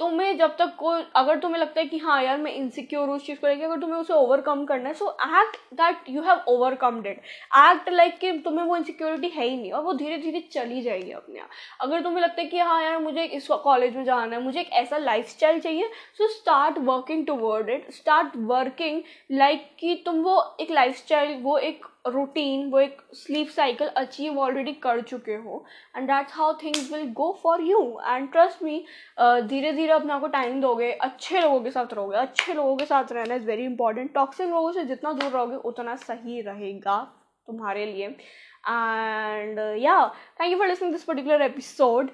तुम्हें 0.00 0.36
जब 0.38 0.56
तक 0.56 0.74
कोई, 0.78 1.02
अगर 1.16 1.38
तुम्हें 1.38 1.60
लगता 1.60 1.80
है 1.80 1.86
कि 1.86 1.98
हाँ 1.98 2.22
यार 2.22 2.38
मैं 2.38 2.52
इनसिक्योर 2.52 3.08
उस 3.08 3.26
चीज़ 3.26 3.38
को 3.40 3.46
लेकर 3.46 3.64
अगर 3.64 3.80
तुम्हें 3.80 3.98
उसे 3.98 4.12
ओवरकम 4.14 4.64
करना 4.64 4.88
है 4.88 4.94
so 4.94 5.10
act 5.22 5.56
that 5.74 6.08
you 6.10 6.22
have 6.22 6.40
overcome 6.48 7.00
that 7.02 7.20
act 7.58 7.88
like 7.88 8.18
कि 8.18 8.32
तुम्हें 8.44 8.64
वो 8.66 8.76
इनसिक्योरिटी 8.76 9.28
है 9.28 9.44
ही 9.44 9.56
नहीं 9.56 9.72
और 9.72 9.82
वो 9.82 9.92
धीरे 9.92 10.18
धीरे 10.18 10.40
चली 10.52 10.82
जाएगी 10.82 11.12
अपने 11.12 11.40
आप। 11.40 11.48
अगर 11.80 12.02
तुम्हें 12.02 12.22
लगता 12.22 12.42
है 12.42 12.48
कि 12.48 12.58
हाँ 12.58 12.82
यार 12.82 12.98
मुझे 12.98 13.24
इस 13.24 13.48
कॉलेज 13.64 13.96
में 13.96 14.04
जाना 14.04 14.36
है, 14.36 14.42
मुझे 14.42 14.60
एक 14.60 14.72
ऐसा 14.72 14.98
लाइफ 14.98 15.36
चाहिए 15.38 15.90
so 16.18 16.28
start 16.28 16.78
working 16.80 17.26
toward 17.26 17.70
it 17.70 17.90
start 17.92 18.36
working 18.36 19.02
like 19.32 19.70
कि 19.78 20.02
तुम 20.06 20.22
वो 20.22 20.42
एक 20.60 20.70
लाइफ 20.70 21.12
वो 21.42 21.58
एक 21.58 21.84
रूटीन 22.06 22.70
वो 22.70 22.80
एक 22.80 23.00
स्लीप 23.14 23.48
साइकिल 23.48 23.88
अचीव 23.88 24.38
ऑलरेडी 24.40 24.72
कर 24.82 25.00
चुके 25.00 25.34
हो 25.34 25.64
and 25.96 26.06
that's 26.08 26.32
how 26.36 26.52
things 26.62 26.92
will 26.92 27.08
go 27.12 27.30
for 27.42 27.60
you 27.62 27.80
and 28.06 28.30
trust 28.32 28.62
me 28.62 28.84
धीरे 29.20 29.72
धीरे 29.72 29.92
अपने 29.92 30.12
आपको 30.12 30.26
टाइम 30.28 30.60
दोगे, 30.60 30.90
अच्छे 30.92 31.40
लोगों 31.40 31.60
के 31.60 31.70
साथ 31.70 31.94
रहोगे, 31.94 32.16
अच्छे 32.16 32.54
लोगों 32.54 32.76
के 32.76 32.84
साथ 32.84 33.12
रहना 33.12 33.34
इज़ 33.34 33.46
वेरी 33.46 33.64
इंपॉर्टेंट 33.64 34.12
टॉक्सिक 34.14 34.48
लोगों 34.48 34.72
से 34.72 34.84
जितना 34.84 35.12
दूर 35.12 35.30
रहोगे, 35.30 35.56
उतना 35.56 35.96
सही 35.96 36.40
रहेगा 36.40 37.02
तुम्हारे 37.46 37.86
लिए. 37.86 38.06
And 38.06 39.58
yeah 39.78 40.06
thank 40.40 40.52
you 40.52 40.58
for 40.58 40.68
listening 40.68 40.92
this 40.92 41.04
particular 41.04 41.42
episode 41.42 42.10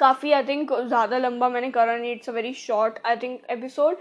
काफ़ी 0.00 0.32
आई 0.32 0.42
थिंक 0.44 0.72
ज़्यादा 0.72 1.18
लंबा 1.18 1.48
मैंने 1.48 1.70
करा 1.70 1.96
नहीं 1.96 2.12
it's 2.12 2.28
a 2.28 2.32
very 2.32 2.52
short 2.54 2.98
I 3.06 3.16
think 3.16 3.40
episode 3.50 3.96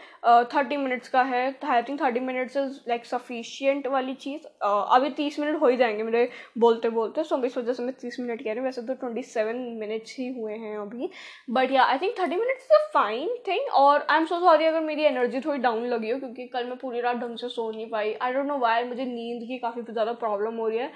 thirty 0.54 0.78
minutes 0.78 1.10
का 1.10 1.22
है। 1.24 1.44
I 1.66 1.82
think 1.82 2.02
thirty 2.02 2.20
minutes 2.20 2.58
is 2.58 2.80
like 2.90 3.06
sufficient 3.06 3.88
वाली 3.88 4.14
चीज़। 4.16 4.42
Uh, 4.42 4.86
अभी 4.96 5.10
तीस 5.12 5.40
मिनट 5.40 5.60
हो 5.62 5.68
ही 5.68 5.78
जाएँगे 5.78 6.04
मेरे 6.04 6.30
बोलते 6.58 6.90
बोलते 6.90 7.24
सो 7.24 7.42
इस 7.46 7.58
वजह 7.58 7.74
से 7.74 7.84
मैं 7.84 7.94
तीस 8.02 8.20
मिनट 8.20 8.44
कह 8.44 8.50
रही 8.50 8.58
हूँ। 8.58 8.66
वैसे 8.66 8.82
तो 8.82 8.94
ट्वेंटी 8.96 9.24
सेवन 9.24 9.56
मिनट्स 9.80 10.16
ही 10.20 10.28
हुए 10.34 10.54
हैं 10.54 10.78
अभी। 10.78 11.10
But 11.50 11.72
yeah 11.72 11.84
I 11.84 11.98
think 11.98 12.18
thirty 12.20 12.36
minutes 12.36 12.66
is 12.66 12.74
a 12.74 12.86
fine 12.94 13.36
thing 13.48 13.74
और 13.76 14.06
आई 14.10 14.20
एम 14.20 14.26
सो 14.26 14.40
सॉरी 14.40 14.66
अगर 14.66 14.82
मेरी 14.82 15.04
एनर्जी 15.06 15.40
थोड़ी 15.42 15.60
डाउन 15.60 15.86
लगी 15.88 16.10
हो 16.10 16.20
क्योंकि 16.20 16.48
कल 16.54 16.66
मैं 16.66 16.78
पूरी 16.78 17.02
रात 17.02 17.18
ढंग 17.18 17.38
से 17.38 17.50
सो 17.50 17.70
नहीं 17.72 17.90
पाई। 17.90 18.14
आई 18.22 18.34
डोंट 18.34 18.46
नो 18.46 18.58
वाई 18.60 18.84
मुझे 18.84 19.06
नींद 19.06 19.48
की 19.48 19.58
काफ़ी 19.58 19.82
ज़्यादा 19.92 20.14
प्रॉब्लम 20.24 20.56
हो 20.56 20.68
रही 20.68 20.80
है। 20.80 20.92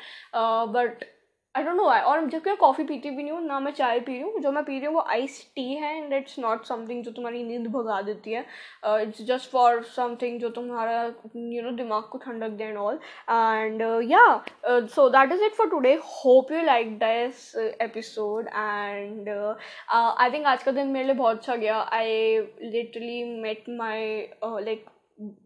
But 0.74 1.04
uh, 1.04 1.12
I 1.56 1.64
don't 1.64 1.76
know 1.78 1.88
I 1.88 2.02
और 2.02 2.26
जबकि 2.30 2.50
मैं 2.50 2.58
कॉफ़ी 2.58 2.84
पीती 2.84 3.10
भी 3.10 3.24
नहीं 3.24 3.32
हूँ, 3.32 3.42
ना 3.46 3.60
मैं 3.60 3.72
चाय 3.74 4.00
पी 4.00 4.12
रही 4.12 4.22
हूँ, 4.22 4.40
जो 4.42 4.52
मैं 4.52 4.64
पी 4.66 4.78
रही 4.78 4.86
हूँ 4.86 4.94
वो 4.96 5.02
आइस 5.12 5.40
टी 5.56 5.74
है 5.74 5.96
एंड 5.98 6.14
इट्स 6.14 6.38
नॉट 6.40 6.66
समथिंग 6.66 7.04
जो 7.04 7.12
तुम्हारी 7.12 7.44
नींद 7.44 7.68
भगा 7.74 8.02
देती 8.02 8.32
है। 8.32 8.46
इट्स 9.02 9.22
जस्ट 9.28 9.50
फॉर 9.52 9.84
समथिंग 9.86 10.40
जो 10.42 10.50
तुम्हारा 10.50 11.04
यू 11.36 11.62
नो 11.64 11.72
दिमाग 11.78 12.04
को 12.12 12.18
ठंडक 12.18 12.58
दे 12.58 12.64
and 12.64 12.78
all 12.78 13.00
and 13.30 13.82
yeah 14.12 14.26
so 14.96 15.08
that 15.10 15.32
is 15.32 15.44
it 15.46 15.54
for 15.56 15.70
today 15.70 15.94
hope 16.06 16.52
you 16.52 16.64
like 16.66 16.98
this 17.00 17.56
episode 17.82 18.48
and 18.48 19.30
I 19.30 20.32
think 20.32 20.46
आज 20.46 20.64
का 20.64 20.72
दिन 20.72 20.88
मेरे 20.88 21.06
लिए 21.06 21.16
बहुत 21.16 21.38
अच्छा 21.38 21.56
गया. 21.56 21.80
I 21.80 22.38
literally 22.64 23.24
met 23.42 23.64
my 23.70 24.18
like 24.44 24.86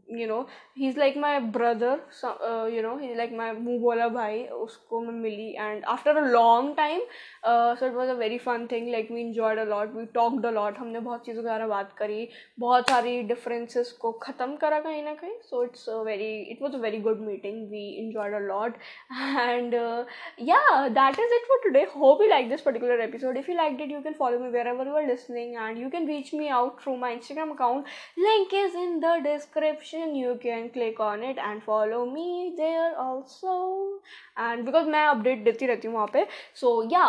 you 0.09 0.27
know 0.27 0.39
he 0.77 0.87
is 0.87 0.99
like 0.99 1.17
my 1.17 1.39
brother 1.55 1.99
you 2.73 2.81
know 2.81 2.95
he 2.97 3.13
like 3.15 3.31
my 3.33 3.51
मुँह 3.53 3.79
बोला 3.81 4.07
भाई 4.09 4.43
उसको 4.57 4.99
मैं 5.01 5.13
मिली 5.13 5.49
and 5.51 5.83
after 5.85 6.17
a 6.17 6.21
long 6.27 6.75
time 6.77 7.01
so 7.45 7.85
it 7.85 7.93
was 7.93 8.09
a 8.09 8.13
very 8.15 8.37
fun 8.37 8.67
thing 8.71 8.89
like 8.91 9.11
we 9.11 9.21
enjoyed 9.21 9.59
a 9.59 9.63
lot 9.65 9.93
we 9.95 10.05
talked 10.13 10.45
a 10.45 10.51
lot 10.51 10.77
हमने 10.77 10.99
बहुत 10.99 11.25
चीज़ों 11.25 11.41
के 11.41 11.47
बारे 11.47 11.59
में 11.59 11.69
बात 11.69 11.93
करी 11.97 12.27
बहुत 12.59 12.89
सारी 12.89 13.21
डिफरेंसेस 13.23 13.91
को 14.01 14.11
ख़त्म 14.23 14.55
करा 14.55 14.79
कहीं 14.79 15.03
ना 15.03 15.13
कहीं 15.13 15.35
so 15.41 15.63
it's 15.63 15.85
very 16.05 16.31
it 16.41 16.61
was 16.61 16.75
a 16.75 16.79
very 16.79 16.99
good 17.01 17.21
meeting 17.21 17.67
we 17.71 17.87
enjoyed 17.97 18.33
a 18.33 18.39
lot 18.45 18.77
and 19.39 19.73
yeah 20.43 20.87
that 20.89 21.19
is 21.19 21.33
it 21.35 21.47
for 21.47 21.61
today 21.63 21.83
hope 21.95 22.21
you 22.21 22.27
like 22.27 22.49
this 22.49 22.61
particular 22.61 23.01
episode 23.01 23.37
if 23.37 23.51
you 23.51 23.57
like 23.57 23.77
it 23.77 23.91
you 23.91 24.01
can 24.01 24.13
follow 24.19 24.39
me 24.39 24.49
wherever 24.67 24.87
you 24.87 24.95
are 24.95 25.07
listening 25.07 25.55
and 25.57 25.77
you 25.77 25.89
can 25.89 26.07
reach 26.07 26.33
me 26.33 26.47
out 26.59 26.81
through 26.81 26.95
my 26.97 27.13
Instagram 27.13 27.51
account 27.51 27.85
link 28.19 28.53
is 28.55 28.77
in 28.77 28.99
the 28.99 29.15
description 29.23 29.96
you 30.15 30.33
can 30.43 30.69
click 30.73 30.99
on 30.99 31.23
it 31.23 31.37
and 31.47 31.63
follow 31.63 32.05
me 32.05 32.53
there 32.57 32.93
also. 33.03 33.55
And 34.37 34.65
because 34.65 34.87
मैं 34.87 35.05
update 35.05 35.43
देती 35.43 35.67
रहती 35.67 35.87
हूँ 35.87 35.95
वहाँ 35.95 36.07
पे 36.13 36.25
सो 36.55 36.71
या 36.91 37.05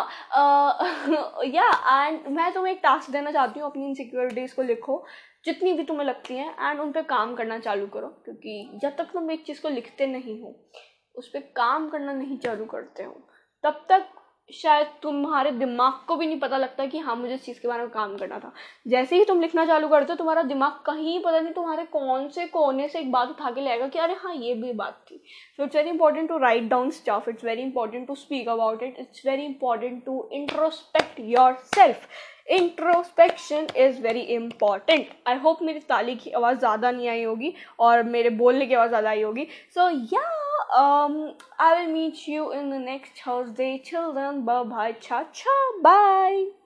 या 1.47 1.69
and 2.05 2.27
मैं 2.35 2.51
तुम्हें 2.53 2.73
एक 2.73 2.79
टास्क 2.83 3.11
देना 3.11 3.31
चाहती 3.31 3.59
हूँ 3.59 3.69
अपनी 3.69 3.87
इनसिक्योरिटीज़ 3.87 4.55
को 4.55 4.61
लिखो, 4.61 5.03
जितनी 5.45 5.73
भी 5.73 5.83
तुम्हें 5.83 6.05
लगती 6.05 6.37
हैं 6.37 6.53
एंड 6.61 6.79
उन 6.79 6.91
पर 6.91 7.01
काम 7.09 7.35
करना 7.35 7.59
चालू 7.59 7.87
करो, 7.87 8.07
क्योंकि 8.25 8.79
जब 8.81 8.95
तक 8.97 9.11
तुम 9.13 9.31
एक 9.31 9.45
चीज़ 9.45 9.61
को 9.61 9.69
लिखते 9.69 10.07
नहीं 10.07 10.39
हो, 10.41 10.55
उस 11.15 11.29
पर 11.33 11.39
काम 11.55 11.89
करना 11.89 12.13
नहीं 12.13 12.37
चालू 12.39 12.65
करते 12.65 13.03
हो, 13.03 13.15
तब 13.63 13.85
तक 13.89 14.07
शायद 14.53 14.87
तुम्हारे 15.01 15.51
दिमाग 15.51 15.93
को 16.07 16.15
भी 16.15 16.25
नहीं 16.25 16.39
पता 16.39 16.57
लगता 16.57 16.85
कि 16.85 16.99
हाँ 16.99 17.15
मुझे 17.15 17.33
इस 17.33 17.43
चीज़ 17.45 17.59
के 17.61 17.67
बारे 17.67 17.81
में 17.81 17.89
काम 17.91 18.15
करना 18.17 18.39
था। 18.39 18.51
जैसे 18.87 19.15
ही 19.15 19.25
तुम 19.25 19.41
लिखना 19.41 19.65
चालू 19.65 19.87
करते 19.87 20.11
हो, 20.13 20.17
तुम्हारा 20.17 20.43
दिमाग 20.43 20.79
कहीं 20.85 21.19
पता 21.23 21.39
नहीं 21.39 21.53
तुम्हारे 21.53 21.85
कौन 21.91 22.27
से 22.29 22.45
कोने 22.47 22.87
से 22.89 22.99
एक 22.99 23.11
बात 23.11 23.29
उठा 23.29 23.51
के 23.51 23.61
लाएगा 23.61 23.87
कि 23.87 23.99
अरे 23.99 24.13
हाँ 24.19 24.33
ये 24.35 24.53
भी 24.53 24.73
बात 24.73 25.01
थी। 25.11 25.21
So 25.57 25.63
it's 25.63 25.75
very 25.75 25.89
important 25.89 26.29
to 26.29 26.37
write 26.37 26.69
down 26.69 26.89
stuff 26.91 27.29
it's 27.29 27.43
very 27.45 27.61
important 27.61 28.07
to 28.07 28.15
speak 28.15 28.49
about 28.49 28.83
it 28.83 28.99
it's 28.99 29.25
very 29.25 29.45
important 29.45 30.03
to 30.05 30.27
introspect 30.33 31.19
your 31.19 31.53
self 31.75 32.07
introspection 32.49 33.67
is 33.77 34.01
very 34.01 34.21
important 34.35 35.09
I 35.27 35.37
hope 35.37 35.61
मेरी 35.63 35.79
ताली 35.89 36.15
की 36.15 36.31
आवाज़ 36.31 36.57
ज़्यादा 36.59 36.91
नहीं 36.91 37.09
आई 37.09 37.23
होगी 37.23 37.53
और 37.79 38.03
मेरे 38.03 38.29
बोलने 38.43 38.65
की 38.65 38.73
आवाज़ 38.73 38.89
ज़्यादा 38.89 39.09
आई 39.09 39.21
होगी 39.21 39.47
so 39.75 39.89
yeah 40.15 40.27
I 41.61 41.79
will 41.79 41.91
meet 41.93 42.29
you 42.29 42.51
in 42.53 42.69
the 42.71 42.81
next 42.83 43.29
day 43.57 43.77
children 43.85 44.41
bye 44.45 44.95
छा 45.01 45.25
cha. 45.33 45.59
Bye. 45.81 46.58